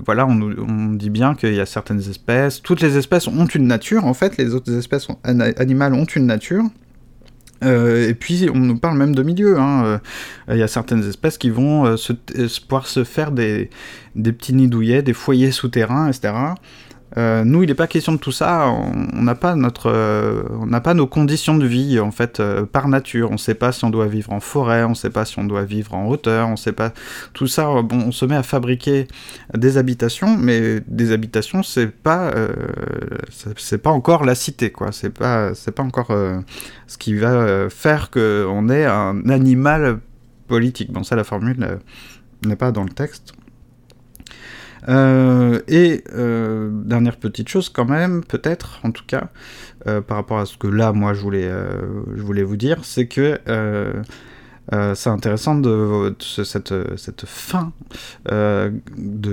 voilà, 0.05 0.27
on, 0.27 0.41
on, 0.41 0.93
dit 0.95 1.11
bien 1.11 1.35
qu'il 1.35 1.55
y 1.55 1.61
a 1.61 1.67
certaines 1.67 2.01
espèces. 2.01 2.63
Toutes 2.63 2.81
les 2.81 2.97
espèces 2.97 3.29
ont 3.29 3.47
une 3.47 3.67
nature, 3.67 4.05
en 4.05 4.15
fait, 4.15 4.37
les 4.37 4.55
autres 4.55 4.73
espèces 4.77 5.09
animales 5.25 5.95
ont 5.95 6.05
une 6.05 6.27
nature. 6.27 6.65
Euh, 7.65 8.09
et 8.09 8.15
puis 8.15 8.49
on 8.53 8.59
nous 8.59 8.79
parle 8.79 8.99
même 8.99 9.15
de 9.15 9.23
milieu. 9.23 9.59
Hein. 9.59 9.85
Euh, 9.85 9.99
il 10.55 10.59
y 10.59 10.63
a 10.63 10.69
certaines 10.69 11.07
espèces 11.09 11.39
qui 11.39 11.51
vont 11.51 11.87
euh, 11.87 11.97
se, 11.97 12.13
pouvoir 12.61 12.87
se 12.87 13.05
faire 13.05 13.33
des, 13.33 13.71
des 14.15 14.33
petits 14.33 14.55
nids 14.55 14.69
douillets, 14.69 15.03
des 15.03 15.13
foyers 15.13 15.51
souterrains, 15.51 16.09
etc. 16.09 16.35
Euh, 17.17 17.45
nous, 17.45 17.63
il 17.63 17.69
n'est 17.69 17.75
pas 17.75 17.87
question 17.87 18.13
de 18.13 18.19
tout 18.19 18.33
ça. 18.33 18.69
On 18.69 19.23
n'a 19.23 19.35
pas 19.35 19.55
notre, 19.55 19.91
euh, 19.91 20.43
on 20.51 20.67
n'a 20.67 20.81
pas 20.81 20.95
nos 20.95 21.07
conditions 21.07 21.57
de 21.57 21.67
vie 21.67 22.01
en 22.01 22.11
fait 22.11 22.41
euh, 22.41 22.67
par 22.67 22.89
nature. 22.89 23.31
On 23.31 23.35
ne 23.35 23.39
sait 23.39 23.55
pas 23.55 23.73
si 23.73 23.85
on 23.85 23.91
doit 23.91 24.07
vivre 24.07 24.33
en 24.33 24.41
forêt, 24.41 24.85
on 24.85 24.91
ne 24.91 24.95
sait 24.95 25.11
pas 25.11 25.25
si 25.25 25.39
on 25.39 25.45
doit 25.45 25.65
vivre 25.65 25.95
en 25.95 26.07
hauteur, 26.09 26.49
on 26.49 26.53
ne 26.53 26.57
sait 26.57 26.73
pas 26.73 26.93
tout 27.33 27.47
ça. 27.47 27.83
Bon, 27.83 27.99
on 28.07 28.13
se 28.13 28.25
met 28.25 28.37
à 28.37 28.43
fabriquer 28.43 29.09
des 29.55 29.79
habitations, 29.79 30.37
mais 30.37 30.81
des 30.87 31.13
habitations, 31.13 31.63
c'est 31.63 31.87
pas, 31.89 32.33
c'est 33.57 33.79
pas 33.79 33.91
encore 33.91 34.25
la 34.25 34.35
cité, 34.35 34.71
quoi. 34.71 34.93
C'est 34.93 35.11
pas, 35.11 35.55
c'est 35.55 35.73
pas 35.73 35.83
encore 35.83 36.13
ce 36.87 36.99
qui 36.99 37.15
va 37.15 37.69
faire 37.71 38.11
qu'on 38.11 38.69
est 38.69 38.85
un 38.85 39.29
animal 39.29 40.01
politique. 40.49 40.93
Bon, 40.93 41.05
ça, 41.05 41.17
la 41.17 41.25
formule 41.25 41.79
n'est 42.45 42.57
pas 42.57 42.73
dans 42.73 42.85
le 42.85 42.91
texte. 42.91 43.33
Euh, 44.89 45.61
et 45.69 46.05
euh, 46.15 46.71
dernière 46.73 47.17
petite 47.17 47.49
chose 47.49 47.69
quand 47.69 47.85
même, 47.85 48.23
peut-être 48.25 48.81
en 48.85 48.91
tout 48.91 49.05
cas, 49.07 49.29
euh, 49.87 50.01
par 50.01 50.17
rapport 50.17 50.39
à 50.39 50.47
ce 50.47 50.57
que 50.57 50.69
là 50.69 50.93
moi 50.93 51.15
je 51.15 51.21
voulais, 51.21 51.51
je 52.15 52.23
voulais 52.23 52.43
vous 52.43 52.57
dire, 52.57 52.85
c'est 52.85 53.07
que 53.07 53.39
c'est 54.95 55.11
intéressant 55.11 55.55
de, 55.57 56.15
cette, 56.21 56.75
cette 56.97 57.27
fin 57.27 57.73
de, 58.29 58.71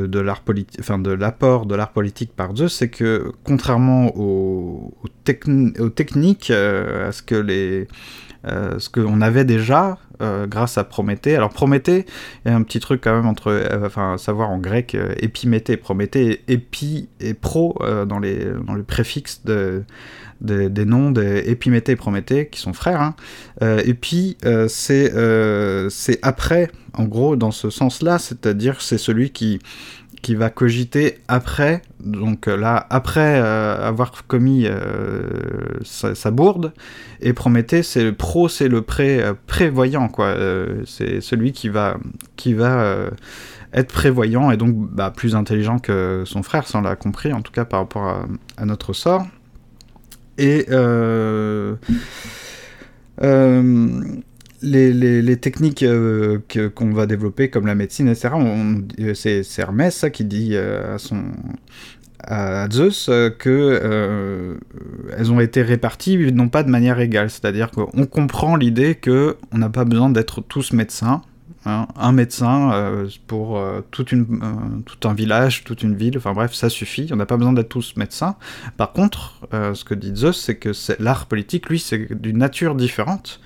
de 0.07 0.19
l'art 0.19 0.41
politique, 0.41 0.81
de 0.81 1.11
l'apport 1.11 1.65
de 1.65 1.75
l'art 1.75 1.91
politique 1.91 2.35
par 2.35 2.55
Zeus, 2.55 2.73
c'est 2.73 2.89
que 2.89 3.31
contrairement 3.43 4.15
aux 4.15 4.93
techniques, 5.23 6.51
à 6.51 7.11
ce 7.11 7.21
que 7.21 7.35
les 7.35 7.87
euh, 8.45 8.77
ce 8.77 8.89
qu'on 8.89 9.21
avait 9.21 9.45
déjà 9.45 9.97
euh, 10.21 10.47
grâce 10.47 10.77
à 10.77 10.83
Prométhée. 10.83 11.35
Alors 11.35 11.49
Prométhée, 11.49 12.05
il 12.45 12.51
y 12.51 12.53
a 12.53 12.57
un 12.57 12.61
petit 12.63 12.79
truc 12.79 13.01
quand 13.01 13.15
même 13.15 13.25
entre, 13.25 13.51
euh, 13.51 13.85
enfin, 13.85 14.17
savoir 14.17 14.49
en 14.49 14.57
grec, 14.57 14.97
épiméthée, 15.19 15.77
Prométhée, 15.77 16.41
épi 16.47 17.07
et 17.19 17.33
pro 17.33 17.77
dans, 18.07 18.19
les, 18.19 18.45
dans 18.65 18.75
les 18.75 18.83
préfixes 18.83 19.43
de, 19.45 19.83
des 20.41 20.85
noms 20.85 21.11
d'Épiméthée 21.11 21.93
et 21.93 21.95
Prométhée, 21.95 22.47
qui 22.47 22.59
sont 22.59 22.73
frères. 22.73 23.01
Hein. 23.01 23.15
et 23.61 23.93
puis, 23.93 24.37
c'est 24.67 25.11
c'est 25.89 26.19
après, 26.21 26.69
en 26.93 27.05
gros, 27.05 27.35
dans 27.35 27.51
ce 27.51 27.69
sens-là, 27.69 28.19
c'est-à-dire 28.19 28.81
c'est 28.81 28.97
celui 28.97 29.31
qui 29.31 29.59
qui 30.23 30.35
va 30.35 30.49
cogiter 30.49 31.19
après, 31.27 31.81
donc 31.99 32.47
euh, 32.47 32.55
là, 32.55 32.87
après 32.89 33.41
euh, 33.41 33.87
avoir 33.87 34.25
commis 34.25 34.65
euh, 34.65 35.27
sa, 35.83 36.31
bourde, 36.31 36.73
et 37.21 37.33
Prométhée, 37.33 37.83
c'est 37.83 38.03
le 38.03 38.13
pro, 38.13 38.47
c'est 38.47 38.69
le 38.69 38.81
pré, 38.81 39.21
prévoyant, 39.47 40.07
quoi. 40.07 40.35
c'est 40.85 41.21
celui 41.21 41.51
qui 41.51 41.69
va, 41.69 41.97
qui 42.37 42.53
va 42.53 43.09
être 43.73 43.93
prévoyant 43.93 44.49
et 44.49 44.57
donc 44.57 44.75
bah, 44.75 45.11
plus 45.15 45.35
intelligent 45.35 45.77
que 45.77 46.23
son 46.25 46.41
frère, 46.41 46.67
ça 46.67 46.79
on 46.79 46.81
l'a 46.81 46.95
compris, 46.95 47.33
en 47.33 47.41
tout 47.41 47.51
cas 47.51 47.65
par 47.65 47.81
rapport 47.81 48.07
à, 48.07 48.25
à 48.57 48.65
notre 48.65 48.93
sort. 48.93 49.27
Et 50.37 50.65
les, 54.63 55.37
techniques 55.37 55.83
euh, 55.83 56.39
qu'on 56.75 56.91
va 56.91 57.05
développer, 57.05 57.49
comme 57.49 57.67
la 57.67 57.75
médecine, 57.75 58.07
etc., 58.07 58.29
euh, 58.99 59.13
c'est 59.13 59.43
Hermès 59.57 59.95
ça, 59.95 60.09
qui 60.09 60.25
dit 60.25 60.51
euh, 60.53 60.95
à, 60.95 60.97
son, 60.97 61.23
Zeus 62.71 63.09
que 63.37 64.57
elles 65.17 65.31
ont 65.31 65.41
été 65.41 65.61
réparties, 65.61 66.31
non 66.31 66.47
pas 66.47 66.63
de 66.63 66.69
manière 66.69 66.99
égale. 67.01 67.29
C'est-à-dire 67.29 67.69
qu'on 67.69 68.05
comprend 68.05 68.55
l'idée 68.55 68.95
qu'on 68.95 69.57
n'a 69.57 69.69
pas 69.69 69.83
besoin 69.83 70.09
d'être 70.09 70.39
tous 70.39 70.71
médecins, 70.71 71.21
Hein, 71.65 71.87
un 71.95 72.11
médecin 72.11 72.73
euh, 72.73 73.07
pour 73.25 73.57
euh, 73.57 73.79
toute 73.89 74.11
une, 74.11 74.41
euh, 74.43 74.81
tout 74.85 75.07
un 75.07 75.13
village, 75.13 75.63
toute 75.63 75.81
une 75.81 75.95
ville, 75.95 76.17
enfin 76.17 76.33
bref, 76.33 76.53
ça 76.53 76.67
suffit, 76.69 77.07
on 77.13 77.15
n'a 77.15 77.25
pas 77.25 77.37
besoin 77.37 77.53
d'être 77.53 77.69
tous 77.69 77.95
médecins. 77.95 78.35
Par 78.75 78.91
contre, 78.91 79.39
ce 79.51 79.83
que 79.85 79.93
dit 79.93 80.11
Zeus, 80.13 80.37
c'est 80.37 80.55
que 80.55 80.71
l'art 81.01 81.27
politique, 81.27 81.69
lui, 81.69 81.79
c'est 81.79 82.19
d'une 82.21 82.37
nature 82.37 82.75
différente. 82.75 83.39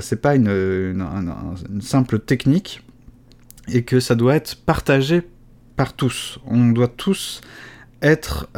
c'est 0.00 0.22
pas 0.22 0.36
une, 0.36 0.48
une, 0.48 1.80
simple 1.82 2.18
technique, 2.18 2.82
et 3.68 3.82
que 3.82 4.00
ça 4.00 4.14
doit 4.14 4.36
être 4.36 4.56
partagé 4.56 5.22
par 5.76 5.92
tous. 5.92 6.38
On 6.46 6.70
doit 6.70 6.88
tous 6.88 7.42
être 8.04 8.48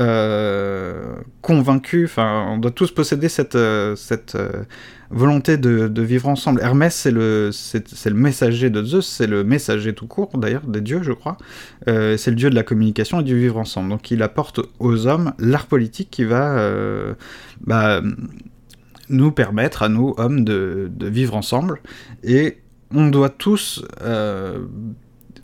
convaincus, 1.41 2.11
enfin, 2.11 2.47
on 2.51 2.59
doit 2.59 2.73
tous 2.73 2.91
posséder 2.91 3.29
cette, 3.29 3.57
cette 3.97 4.37
volonté 5.11 5.57
de, 5.57 6.03
vivre 6.03 6.29
ensemble. 6.29 6.61
Hermès, 6.61 6.95
c'est 6.95 7.11
le, 7.11 7.51
c'est, 7.53 8.07
le 8.07 8.15
messager 8.15 8.71
de 8.71 8.83
Zeus, 8.83 9.07
c'est 9.07 9.27
le 9.27 9.45
messager 9.45 9.95
tout 9.95 10.07
court, 10.07 10.31
d'ailleurs, 10.37 10.67
des 10.67 10.81
dieux, 10.81 11.03
je 11.03 11.13
crois. 11.13 11.37
Euh, 11.89 12.17
c'est 12.17 12.31
le 12.31 12.37
dieu 12.37 12.51
de 12.51 12.55
la 12.55 12.63
communication 12.63 13.21
et 13.21 13.25
du 13.25 13.39
vivre 13.39 13.59
ensemble. 13.59 13.91
Donc 13.91 14.11
il 14.11 14.23
apporte 14.23 14.61
aux 14.79 15.07
hommes 15.07 15.33
l'art 15.39 15.67
politique 15.67 16.11
qui 16.11 16.25
va 16.25 16.59
euh, 16.59 17.15
bah, 17.61 18.03
nous 19.09 19.33
permettre, 19.33 19.83
à 19.83 19.89
nous, 19.89 20.15
hommes, 20.17 20.45
de, 20.45 20.91
vivre 21.01 21.37
ensemble. 21.37 21.81
Et 22.23 22.59
on 22.93 23.09
doit 23.09 23.31
tous... 23.31 23.85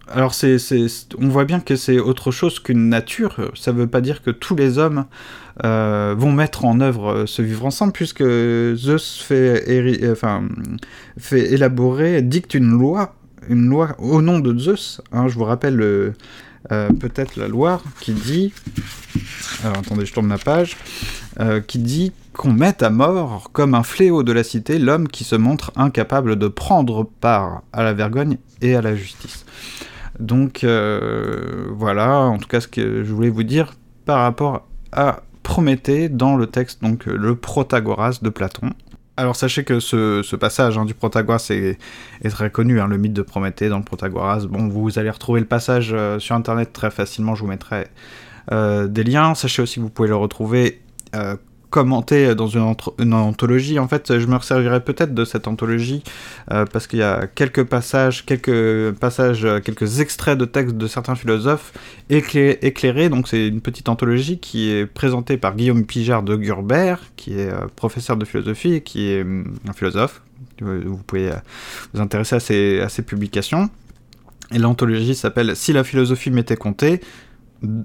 Euh, 0.09 0.13
alors 0.15 0.35
c'est, 0.35 0.57
on 1.19 1.29
voit 1.29 1.45
bien 1.45 1.61
que 1.61 1.77
c'est 1.77 1.99
autre 1.99 2.31
chose 2.31 2.61
qu'une 2.61 2.89
nature. 2.89 3.51
Ça 3.55 3.73
ne 3.73 3.79
veut 3.79 3.87
pas 3.87 4.01
dire 4.01 4.23
que 4.23 4.31
tous 4.31 4.57
les 4.57 4.79
hommes 4.79 5.05
euh, 5.65 6.15
vont 6.17 6.33
mettre 6.33 6.65
en 6.65 6.81
œuvre 6.81 7.13
euh, 7.13 7.27
ce 7.27 7.43
vivre 7.43 7.67
ensemble, 7.67 7.93
puisque 7.93 8.23
Zeus 8.23 9.23
fait, 9.23 10.11
enfin, 10.11 10.45
fait 11.19 11.53
élaborer, 11.53 12.23
dicte 12.23 12.55
une 12.55 12.71
loi, 12.71 13.15
une 13.49 13.69
loi 13.69 13.95
au 13.99 14.23
nom 14.23 14.39
de 14.39 14.59
Zeus. 14.59 15.03
Hein, 15.13 15.29
je 15.29 15.35
vous 15.35 15.45
rappelle 15.45 15.81
euh, 15.81 16.13
peut-être 17.01 17.37
la 17.37 17.49
loi 17.49 17.83
qui 18.01 18.13
dit, 18.13 18.53
alors 19.63 19.79
attendez, 19.79 20.07
je 20.07 20.13
tourne 20.13 20.29
la 20.29 20.39
page, 20.39 20.77
qui 21.67 21.79
dit 21.79 22.13
qu'on 22.33 22.53
mette 22.53 22.83
à 22.83 22.91
mort 22.91 23.51
comme 23.53 23.75
un 23.75 23.83
fléau 23.83 24.23
de 24.23 24.33
la 24.33 24.45
cité 24.45 24.79
l'homme 24.79 25.09
qui 25.09 25.25
se 25.25 25.35
montre 25.35 25.73
incapable 25.77 26.37
de 26.37 26.49
prendre 26.49 27.05
part 27.21 27.63
à 27.73 27.83
la 27.83 27.93
vergogne 27.93 28.39
et 28.63 28.75
à 28.75 28.83
la 28.83 28.95
justice. 28.95 29.45
Donc 30.21 30.65
voilà, 30.65 32.19
en 32.21 32.39
tout 32.39 32.49
cas 32.49 32.61
ce 32.61 32.69
que 32.69 33.05
je 33.05 33.13
voulais 33.13 33.31
vous 33.31 33.43
dire 33.43 33.75
par 34.05 34.21
rapport 34.21 34.67
à 34.93 35.23
Prométhée 35.43 36.09
dans 36.09 36.37
le 36.37 36.47
texte, 36.47 36.83
donc 36.83 37.09
euh, 37.09 37.17
le 37.17 37.35
Protagoras 37.35 38.21
de 38.23 38.29
Platon. 38.29 38.71
Alors 39.17 39.35
sachez 39.35 39.65
que 39.65 39.81
ce, 39.81 40.37
passage 40.37 40.79
hein, 40.79 40.85
du 40.85 40.95
Protagoras 40.95 41.51
est, 41.51 41.79
très 42.31 42.51
connu, 42.51 42.81
hein, 42.81 42.87
le 42.87 42.97
mythe 42.97 43.13
de 43.13 43.23
Prométhée 43.23 43.69
dans 43.69 43.79
le 43.79 43.85
Protagoras. 43.85 44.47
Bon, 44.47 44.69
vous 44.69 44.99
allez 44.99 45.11
retrouver 45.11 45.41
le 45.41 45.47
passage 45.47 45.91
euh, 45.93 46.19
sur 46.19 46.37
internet 46.37 46.73
très 46.73 46.91
facilement, 46.91 47.35
je 47.35 47.43
vous 47.43 47.49
mettrai 47.49 47.89
euh, 48.53 48.87
des 48.87 49.03
liens. 49.03 49.35
Sachez 49.35 49.63
aussi 49.63 49.77
que 49.77 49.81
vous 49.81 49.91
pouvez 49.91 50.09
le 50.09 50.17
retrouver 50.17 50.81
commenté 51.73 52.35
dans 52.35 52.47
une, 52.47 53.15
anthologie. 53.15 53.79
En 53.79 53.89
fait, 53.89 54.19
je 54.19 54.27
me 54.27 54.39
servirai 54.39 54.85
peut-être 54.85 55.15
de 55.15 55.25
cette 55.25 55.49
anthologie 55.49 56.05
euh, 56.53 56.67
parce 56.71 56.87
qu'il 56.87 56.99
y 56.99 57.03
a 57.03 57.27
quelques 57.27 57.65
passages, 57.65 58.27
quelques 58.27 58.93
passages, 58.93 59.45
euh, 59.45 59.59
quelques 59.59 60.01
extraits 60.01 60.39
de 60.39 60.45
textes 60.45 60.77
de 60.77 60.87
certains 60.87 61.15
philosophes 61.17 61.73
éclairés. 62.11 63.09
Donc, 63.09 63.27
c'est 63.27 63.49
une 63.49 63.63
petite 63.63 63.89
anthologie 63.89 64.39
qui 64.39 64.71
est 64.71 64.87
présentée 64.87 65.39
par 65.39 65.57
Guillaume 65.57 65.85
Pijard 65.87 66.23
de 66.23 66.37
Gurbert, 66.37 67.01
qui 67.17 67.41
est 67.41 67.49
euh, 67.49 67.67
professeur 67.75 68.19
de 68.19 68.27
philosophie 68.27 68.75
et 68.75 68.81
qui 68.83 69.09
est 69.09 69.23
hum, 69.23 69.57
un 69.67 69.73
philosophe. 69.73 70.21
Vous 70.61 70.99
pouvez 70.99 71.31
vous 71.95 72.01
intéresser 72.01 72.37
à 72.37 72.41
ces, 72.41 72.81
à 72.81 72.89
ces 72.89 73.03
publications. 73.03 73.71
Et 74.53 74.59
l'anthologie 74.59 75.15
s'appelle 75.15 75.57
Si 75.57 75.73
la 75.73 75.83
philosophie 75.83 76.31
m'était 76.31 76.57
comptée, 76.57 77.01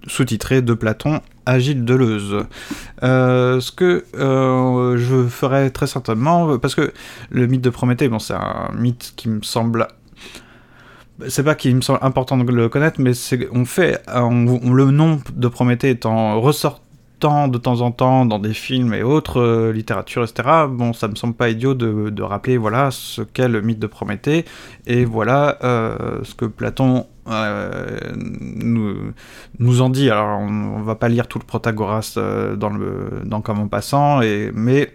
sous-titré 0.08 0.62
de 0.62 0.74
Platon 0.74 1.22
à 1.46 1.60
Gilles 1.60 1.86
Deleuze. 1.86 2.46
Euh, 3.04 3.60
ce 3.60 3.72
que 3.72 4.06
euh, 4.16 4.98
je 4.98 5.28
ferai 5.28 5.72
très 5.72 5.88
certainement, 5.88 6.58
parce 6.58 6.76
que 6.76 6.92
le 7.30 7.48
mythe 7.48 7.62
de 7.62 7.70
Prométhée, 7.70 8.10
bon, 8.10 8.20
c'est 8.20 8.34
un 8.34 8.72
mythe 8.76 9.14
qui 9.16 9.30
me 9.30 9.42
semble 9.42 9.88
c'est 11.30 11.44
pas 11.44 11.56
qu'il 11.56 11.76
me 11.76 11.82
semble 11.82 11.98
important 12.04 12.38
de 12.38 12.52
le 12.52 12.70
connaître, 12.70 13.02
mais 13.02 13.16
c'est 13.16 13.48
on 13.52 13.66
fait 13.66 14.04
le 14.08 14.92
nom 14.92 15.20
de 15.36 15.48
Prométhée 15.48 15.90
étant 15.90 16.40
ressort 16.40 16.82
de 17.20 17.58
temps 17.58 17.82
en 17.82 17.92
temps 17.92 18.26
dans 18.26 18.38
des 18.38 18.54
films 18.54 18.94
et 18.94 19.02
autres 19.02 19.42
euh, 19.42 19.74
littératures, 19.74 20.24
etc. 20.24 20.50
Bon, 20.70 20.94
ça 20.94 21.08
me 21.08 21.16
semble 21.16 21.34
pas 21.34 21.50
idiot 21.50 21.74
de, 21.74 22.22
rappeler 22.22 22.58
voilà 22.58 22.92
ce 22.92 23.22
qu'est 23.22 23.48
le 23.48 23.62
mythe 23.62 23.80
de 23.80 23.88
Prométhée 23.88 24.46
et 24.86 25.06
voilà 25.06 25.58
euh, 25.64 26.20
ce 26.24 26.36
que 26.36 26.46
Platon 26.46 27.08
euh, 27.30 28.00
nous, 28.16 29.14
nous 29.60 29.82
en 29.82 29.90
dit. 29.90 30.10
Alors, 30.10 30.40
on, 30.40 30.82
va 30.82 30.96
pas 30.96 31.10
lire 31.10 31.28
tout 31.28 31.40
le 31.40 31.46
Protagoras 31.46 32.18
dans 32.58 32.70
le 32.70 33.22
dans 33.26 33.42
Comme 33.42 33.60
en 33.60 33.68
passant, 33.68 34.20
mais 34.54 34.94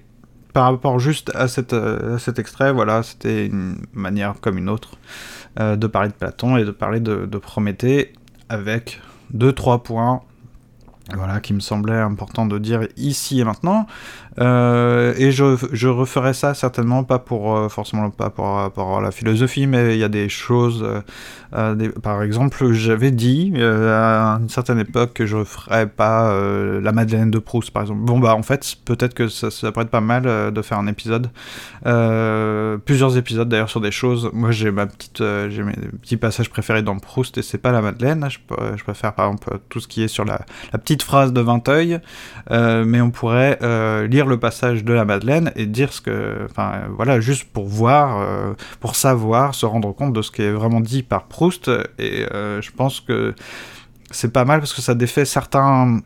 par 0.53 0.65
rapport 0.65 0.99
juste 0.99 1.31
à, 1.35 1.49
cette, 1.49 1.73
à 1.73 2.19
cet 2.19 2.39
extrait, 2.39 2.73
voilà, 2.73 3.03
c'était 3.03 3.47
une 3.47 3.77
manière 3.95 4.35
comme 4.41 4.59
une 4.59 4.69
autre 4.69 4.93
de 5.59 5.87
parler 5.87 6.09
de 6.09 6.15
Platon 6.15 6.57
et 6.57 6.65
de 6.65 6.71
parler 6.71 7.01
de, 7.01 7.27
de 7.27 7.39
Prométhée 7.39 8.13
avec 8.49 9.01
deux 9.31 9.53
trois 9.53 9.83
points 9.83 10.23
Voilà, 11.15 11.41
qui 11.41 11.53
me 11.53 11.61
semblait 11.61 11.99
important 11.99 12.47
de 12.47 12.59
dire 12.59 12.87
ici 12.97 13.41
et 13.41 13.45
maintenant. 13.45 13.87
Euh, 14.39 15.15
et 15.19 15.31
je, 15.31 15.57
je, 15.73 15.89
referai 15.89 16.33
ça 16.33 16.55
certainement 16.55 17.05
pas 17.05 17.19
pour 17.19 17.55
euh, 17.55 17.69
forcément 17.69 18.09
pas 18.11 18.31
pour 18.31 18.47
à 18.49 19.01
la 19.03 19.11
philosophie, 19.11 19.67
mais 19.67 19.95
il 19.95 19.99
y 19.99 20.05
a 20.05 20.09
des 20.09 20.29
choses. 20.29 20.87
Euh, 21.55 21.91
par 22.03 22.23
exemple, 22.23 22.73
j'avais 22.73 23.11
dit 23.11 23.53
à 23.61 24.39
une 24.41 24.49
certaine 24.49 24.79
époque 24.79 25.13
que 25.13 25.27
je 25.27 25.45
ferais 25.45 25.87
pas 25.87 26.33
la 26.81 26.93
Madeleine 26.93 27.31
de 27.31 27.39
Proust, 27.39 27.73
par 27.73 27.83
exemple. 27.83 28.01
Bon 28.01 28.19
bah 28.19 28.35
en 28.35 28.43
fait, 28.43 28.77
peut-être 28.85 29.13
que 29.13 29.29
ça, 29.29 29.51
ça, 29.51 29.71
pourrait 29.71 29.85
être 29.85 29.91
pas 29.91 30.01
mal 30.01 30.53
de 30.53 30.63
faire 30.63 30.79
un 30.79 30.87
épisode, 30.87 31.29
plusieurs 32.87 33.19
épisodes 33.19 33.49
d'ailleurs 33.49 33.71
sur 33.71 33.81
des 33.81 33.91
choses. 33.91 34.31
Moi 34.33 34.51
j'ai 34.51 34.71
ma 34.71 34.87
petite, 34.87 35.23
j'ai 35.51 35.63
mes 35.63 35.75
petits 36.01 36.17
passages 36.17 36.49
préférés 36.49 36.83
dans 36.83 36.99
Proust 36.99 37.37
et 37.37 37.43
c'est 37.43 37.59
pas 37.59 37.73
la 37.73 37.83
Madeleine. 37.83 38.27
Je, 38.31 38.39
je, 38.77 38.83
préfère 38.83 39.13
par 39.13 39.27
exemple 39.27 39.59
tout 39.69 39.81
ce 39.81 39.89
qui 39.89 40.03
est 40.03 40.09
sur 40.09 40.25
la, 40.25 40.41
la 40.73 40.79
petite 40.79 40.92
phrase 41.01 41.33
de 41.33 41.41
Vinteuil, 41.41 42.01
mais 42.51 43.01
on 43.01 43.11
pourrait 43.11 43.59
lire 44.09 44.27
le 44.27 44.39
passage 44.39 44.85
de 44.85 44.93
la 44.93 45.05
Madeleine 45.05 45.53
et 45.57 45.67
dire 45.67 45.93
ce 45.93 46.01
que, 46.01 46.47
enfin 46.51 46.83
voilà, 46.97 47.21
juste 47.21 47.45
pour 47.45 47.67
voir, 47.67 48.21
euh, 48.21 48.55
pour 48.81 48.97
savoir, 48.97 49.55
se 49.55 49.67
rendre 49.67 49.93
compte 49.93 50.13
de 50.13 50.23
ce 50.23 50.31
qui 50.31 50.43
est 50.43 50.53
vraiment 50.53 50.81
dit 50.81 51.03
par 51.03 51.25
Proust. 51.25 51.71
Et 51.99 52.27
euh, 52.33 52.61
je 52.61 52.71
pense 52.71 53.01
que 53.01 53.35
c'est 54.11 54.33
pas 54.33 54.45
mal 54.45 54.61
parce 54.61 54.75
que 54.75 54.83
ça 54.83 54.95
défait 54.95 55.25
certains 55.25 56.01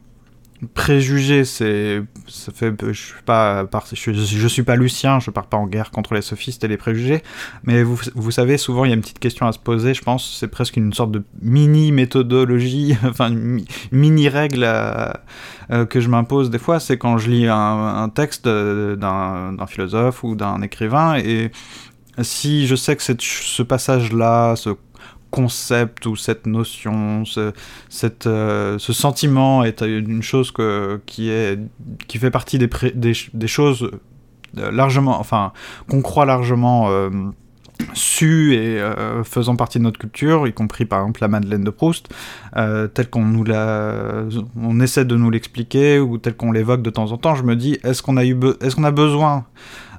préjugés. 0.75 1.45
C'est, 1.45 2.03
ça 2.27 2.53
fait, 2.53 2.75
je 2.87 2.93
suis 2.93 3.23
pas, 3.25 3.67
je, 3.93 4.49
suis 4.49 4.63
pas 4.63 4.77
Lucien, 4.77 5.21
je 5.21 5.31
pars 5.31 5.47
pas 5.47 5.57
en 5.57 5.67
guerre 5.67 5.91
contre 5.91 6.15
les 6.15 6.23
sophistes 6.23 6.65
et 6.65 6.69
les 6.69 6.77
préjugés. 6.77 7.23
Mais 7.65 7.83
vous, 7.83 7.99
vous 8.15 8.31
savez, 8.31 8.59
souvent 8.59 8.85
il 8.85 8.89
y 8.89 8.93
a 8.93 8.95
une 8.95 9.03
petite 9.03 9.19
question 9.19 9.47
à 9.47 9.53
se 9.53 9.59
poser. 9.59 9.95
Je 9.95 10.03
pense, 10.03 10.37
c'est 10.39 10.49
presque 10.49 10.77
une 10.77 10.93
sorte 10.93 11.13
de 11.13 11.23
mini 11.43 11.93
méthodologie, 11.93 12.97
enfin 13.05 13.31
mini 13.93 14.29
règle 14.29 14.65
à 14.65 15.23
euh, 15.73 15.85
que 15.85 16.01
je 16.01 16.09
m'impose 16.09 16.51
des 16.51 16.59
fois, 16.59 16.79
c'est 16.79 16.97
quand 16.97 17.19
je 17.19 17.31
lis 17.31 17.47
un, 17.49 18.09
texte 18.15 18.47
d'un 18.47 19.67
philosophe 19.67 20.23
ou 20.23 20.37
d'un 20.37 20.63
écrivain, 20.63 21.17
et 21.17 21.51
si 22.23 22.67
je 22.67 22.75
sais 22.77 22.97
que 22.97 23.03
cette, 23.03 23.21
ce 23.21 23.63
passage-là, 23.63 24.57
ce 24.57 24.71
concept 25.31 26.07
ou 26.07 26.17
cette 26.17 26.47
notion, 26.47 27.25
ce, 27.25 27.53
euh, 28.27 28.79
ce 28.79 28.93
sentiment 28.93 29.65
est 29.65 29.83
une 29.83 30.23
chose 30.23 30.51
que, 30.51 31.01
qui, 31.07 31.31
est, 31.31 31.59
qui 32.09 32.19
fait 32.19 32.31
partie 32.31 32.59
des, 32.59 32.69
des, 32.95 33.47
choses 33.47 33.91
euh, 34.59 34.71
largement, 34.71 35.19
enfin, 35.19 35.53
qu'on 35.89 36.03
croit 36.03 36.25
largement 36.25 36.89
euh, 36.89 37.11
su 37.95 38.55
et 38.55 38.81
euh, 38.81 39.25
faisant 39.25 39.57
partie 39.57 39.79
de 39.79 39.85
notre 39.85 39.99
culture, 39.99 40.47
y 40.47 40.53
compris 40.53 40.85
par 40.85 41.01
exemple 41.01 41.21
la 41.21 41.29
Madeleine 41.29 41.65
de 41.65 41.71
Proust, 41.71 42.09
euh, 42.57 42.87
telle 42.89 43.11
qu'on 43.11 43.25
nous 43.25 43.45
la, 43.45 44.25
on 44.61 44.81
essaie 44.81 45.05
de 45.05 45.17
nous 45.17 45.31
l'expliquer 45.31 45.99
ou 45.99 46.19
telle 46.19 46.37
qu'on 46.37 46.53
l'évoque 46.53 46.83
de 46.83 46.91
temps 46.91 47.13
en 47.13 47.19
temps, 47.19 47.35
je 47.35 47.43
me 47.43 47.57
dis 47.57 47.79
est-ce 47.85 48.03
qu'on 48.03 48.17
a 48.17 48.25
est-ce 48.25 48.81
a 48.81 48.91
besoin 48.91 49.45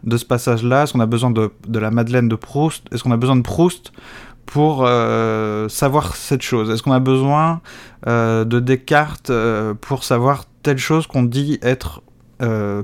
de 0.04 0.18
ce 0.18 0.26
passage-là, 0.26 0.84
est-ce 0.84 0.94
qu'on 0.94 1.00
a 1.00 1.06
besoin 1.06 1.32
de, 1.32 1.52
de, 1.68 1.80
la 1.80 1.92
Madeleine 1.92 2.30
de 2.30 2.36
Proust, 2.36 2.86
est-ce 2.92 3.04
qu'on 3.04 3.12
a 3.12 3.18
besoin 3.18 3.36
de 3.36 3.42
Proust 3.42 3.92
pour 4.48 4.86
euh, 4.86 5.68
savoir 5.70 6.16
cette 6.16 6.42
chose, 6.42 6.72
est-ce 6.72 6.82
qu'on 6.82 6.94
a 6.94 7.02
besoin 7.02 7.62
euh, 8.08 8.46
de 8.46 8.60
Descartes 8.60 9.30
euh, 9.30 9.74
pour 9.76 10.06
savoir 10.06 10.46
telle 10.64 10.78
chose 10.78 11.06
qu'on 11.06 11.24
dit 11.24 11.60
être 11.62 12.02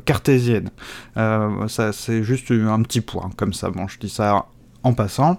cartésienne? 0.06 0.72
ça, 1.16 1.94
c'est 1.94 2.24
juste 2.24 2.52
un 2.52 2.82
petit 2.82 3.02
point 3.02 3.30
comme 3.38 3.54
ça. 3.54 3.70
Bon, 3.70 3.88
je 3.88 4.00
dis 4.00 4.10
ça 4.10 4.48
en 4.82 4.94
passant. 4.94 5.38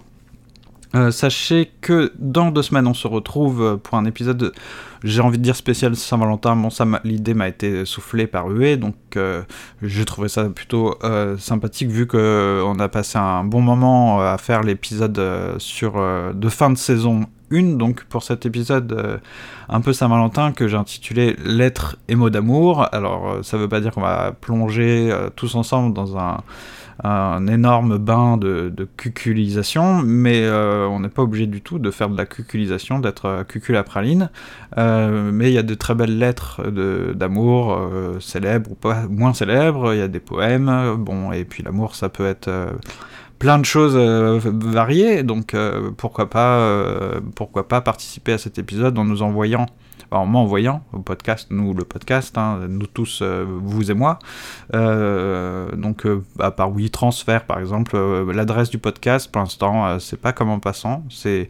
Euh, 0.94 1.10
sachez 1.10 1.72
que 1.80 2.12
dans 2.18 2.50
deux 2.50 2.62
semaines, 2.62 2.86
on 2.86 2.94
se 2.94 3.08
retrouve 3.08 3.80
pour 3.82 3.98
un 3.98 4.04
épisode, 4.04 4.52
j'ai 5.02 5.20
envie 5.20 5.38
de 5.38 5.42
dire 5.42 5.56
spécial 5.56 5.96
Saint-Valentin. 5.96 6.54
Bon, 6.54 6.68
l'idée 7.02 7.34
m'a 7.34 7.48
été 7.48 7.84
soufflée 7.84 8.28
par 8.28 8.50
UE, 8.50 8.76
donc 8.76 8.94
euh, 9.16 9.42
j'ai 9.82 10.04
trouvé 10.04 10.28
ça 10.28 10.44
plutôt 10.44 10.96
euh, 11.02 11.36
sympathique 11.36 11.88
vu 11.88 12.06
qu'on 12.06 12.78
a 12.78 12.88
passé 12.88 13.18
un 13.18 13.42
bon 13.42 13.60
moment 13.60 14.20
à 14.20 14.38
faire 14.38 14.62
l'épisode 14.62 15.20
sur 15.58 15.94
de 16.32 16.48
fin 16.48 16.70
de 16.70 16.78
saison 16.78 17.22
1. 17.50 17.76
Donc 17.76 18.04
pour 18.04 18.22
cet 18.22 18.46
épisode 18.46 19.20
un 19.68 19.80
peu 19.80 19.92
Saint-Valentin 19.92 20.52
que 20.52 20.68
j'ai 20.68 20.76
intitulé 20.76 21.36
Lettres 21.44 21.96
et 22.06 22.14
mots 22.14 22.30
d'amour. 22.30 22.86
Alors 22.92 23.38
ça 23.42 23.56
veut 23.56 23.68
pas 23.68 23.80
dire 23.80 23.90
qu'on 23.90 24.00
va 24.00 24.32
plonger 24.32 25.12
tous 25.34 25.56
ensemble 25.56 25.92
dans 25.92 26.16
un 26.16 26.38
un 27.02 27.46
énorme 27.46 27.98
bain 27.98 28.36
de, 28.36 28.72
cuculisation, 28.96 30.02
mais 30.02 30.44
euh, 30.44 30.86
on 30.86 31.00
n'est 31.00 31.08
pas 31.08 31.22
obligé 31.22 31.46
du 31.46 31.60
tout 31.60 31.78
de 31.78 31.90
faire 31.90 32.08
de 32.08 32.16
la 32.16 32.26
cuculisation, 32.26 32.98
d'être 32.98 33.44
cuculapraline. 33.48 34.30
Euh, 34.78 35.30
mais 35.32 35.50
il 35.50 35.54
y 35.54 35.58
a 35.58 35.62
de 35.62 35.74
très 35.74 35.94
belles 35.94 36.18
lettres 36.18 36.62
d'amour, 37.14 37.74
euh, 37.74 38.20
célèbres 38.20 38.72
ou 38.72 38.74
pas 38.74 39.06
moins 39.08 39.34
célèbres, 39.34 39.94
il 39.94 39.98
y 39.98 40.02
a 40.02 40.08
des 40.08 40.20
poèmes, 40.20 40.96
bon, 40.98 41.32
et 41.32 41.44
puis 41.44 41.62
l'amour 41.62 41.94
ça 41.94 42.08
peut 42.08 42.26
être 42.26 42.50
plein 43.44 43.58
de 43.58 43.66
choses 43.66 43.94
variées, 43.96 45.22
donc 45.22 45.54
pourquoi, 45.98 46.30
pas, 46.30 47.20
pourquoi 47.34 47.68
pas 47.68 47.82
participer 47.82 48.32
à 48.32 48.38
cet 48.38 48.58
épisode 48.58 48.98
en 48.98 49.04
nous 49.04 49.20
envoyant 49.20 49.66
en 50.10 50.26
m'envoyant 50.26 50.82
au 50.92 51.00
podcast, 51.00 51.48
nous 51.50 51.74
le 51.74 51.84
podcast, 51.84 52.36
hein, 52.38 52.60
nous 52.68 52.86
tous, 52.86 53.20
euh, 53.22 53.44
vous 53.46 53.90
et 53.90 53.94
moi. 53.94 54.18
Euh, 54.74 55.70
donc 55.76 56.06
euh, 56.06 56.22
bah, 56.36 56.50
par 56.50 56.70
oui 56.70 56.90
transfert 56.90 57.44
par 57.44 57.58
exemple, 57.58 57.96
l'adresse 58.32 58.70
du 58.70 58.78
podcast 58.78 59.30
pour 59.30 59.42
l'instant 59.42 59.98
c'est 59.98 60.20
pas 60.20 60.32
comme 60.32 60.50
en 60.50 60.60
passant, 60.60 61.04
c'est 61.10 61.48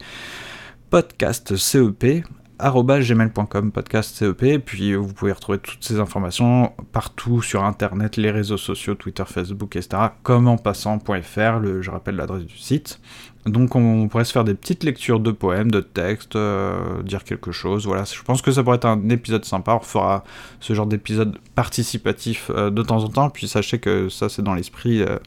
podcast 0.89 1.55
CEP 1.55 2.25
gmail.com 2.59 3.71
podcast 3.71 4.15
CEP 4.15 4.63
puis 4.63 4.95
vous 4.95 5.13
pouvez 5.13 5.31
retrouver 5.31 5.59
toutes 5.59 5.83
ces 5.83 5.99
informations 5.99 6.71
partout 6.91 7.41
sur 7.41 7.63
internet, 7.63 8.17
les 8.17 8.31
réseaux 8.31 8.57
sociaux, 8.57 8.95
Twitter, 8.95 9.23
Facebook, 9.25 9.75
etc. 9.75 10.03
comme 10.23 10.47
en 10.47 10.57
passant.fr, 10.57 11.81
je 11.81 11.91
rappelle 11.91 12.15
l'adresse 12.15 12.45
du 12.45 12.57
site. 12.57 12.99
Donc 13.45 13.75
on 13.75 14.07
pourrait 14.07 14.25
se 14.25 14.31
faire 14.31 14.43
des 14.43 14.55
petites 14.55 14.83
lectures 14.83 15.19
de 15.19 15.31
poèmes, 15.31 15.69
de 15.69 15.79
textes, 15.79 16.35
euh, 16.35 17.03
dire 17.03 17.23
quelque 17.23 17.51
chose. 17.51 17.85
Voilà, 17.85 18.03
je 18.03 18.21
pense 18.23 18.41
que 18.41 18.51
ça 18.51 18.63
pourrait 18.63 18.77
être 18.77 18.85
un 18.85 19.07
épisode 19.09 19.45
sympa. 19.45 19.75
On 19.75 19.79
fera 19.81 20.23
ce 20.59 20.73
genre 20.73 20.87
d'épisode 20.87 21.37
participatif 21.53 22.49
euh, 22.49 22.71
de 22.71 22.81
temps 22.81 23.03
en 23.03 23.07
temps. 23.07 23.29
Puis 23.29 23.47
sachez 23.47 23.77
que 23.77 24.09
ça 24.09 24.29
c'est 24.29 24.41
dans 24.41 24.55
l'esprit, 24.55 25.03
euh, 25.03 25.19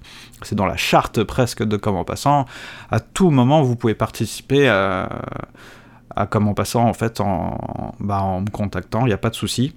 c'est 0.43 0.57
dans 0.57 0.67
la 0.67 0.77
charte 0.77 1.23
presque 1.23 1.62
de 1.62 1.77
Comment 1.77 2.05
Passant. 2.05 2.47
À 2.91 2.99
tout 2.99 3.31
moment 3.31 3.62
vous 3.62 3.77
pouvez 3.77 3.95
participer 3.95 4.69
à, 4.69 5.09
à 6.18 6.26
Comment 6.26 6.54
Passant 6.54 6.85
en 6.85 6.94
fait 6.94 7.20
en, 7.20 7.94
bah, 8.00 8.20
en 8.20 8.42
me 8.42 8.50
contactant. 8.50 9.02
Il 9.02 9.07
n'y 9.07 9.12
a 9.12 9.18
pas 9.18 9.31
de 9.31 9.35
souci 9.35 9.74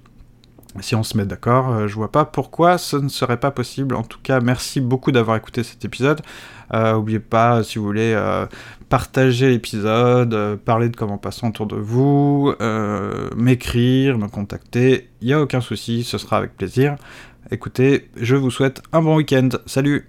si 0.80 0.94
on 0.94 1.02
se 1.02 1.16
met 1.16 1.26
d'accord, 1.26 1.70
euh, 1.70 1.86
je 1.86 1.94
vois 1.94 2.10
pas 2.10 2.24
pourquoi 2.24 2.78
ce 2.78 2.96
ne 2.96 3.08
serait 3.08 3.38
pas 3.38 3.50
possible. 3.50 3.94
En 3.94 4.02
tout 4.02 4.18
cas, 4.22 4.40
merci 4.40 4.80
beaucoup 4.80 5.12
d'avoir 5.12 5.36
écouté 5.36 5.62
cet 5.62 5.84
épisode. 5.84 6.20
Euh, 6.72 6.94
oubliez 6.94 7.20
pas, 7.20 7.62
si 7.62 7.78
vous 7.78 7.84
voulez, 7.84 8.14
euh, 8.14 8.46
partager 8.88 9.50
l'épisode, 9.50 10.32
euh, 10.32 10.56
parler 10.56 10.88
de 10.88 10.96
comment 10.96 11.18
passer 11.18 11.46
autour 11.46 11.66
de 11.66 11.76
vous, 11.76 12.54
euh, 12.60 13.28
m'écrire, 13.36 14.16
me 14.18 14.28
contacter. 14.28 15.10
Il 15.20 15.26
n'y 15.26 15.34
a 15.34 15.40
aucun 15.42 15.60
souci, 15.60 16.04
ce 16.04 16.16
sera 16.18 16.38
avec 16.38 16.56
plaisir. 16.56 16.96
Écoutez, 17.50 18.08
je 18.16 18.36
vous 18.36 18.50
souhaite 18.50 18.82
un 18.92 19.02
bon 19.02 19.16
week-end. 19.16 19.50
Salut 19.66 20.08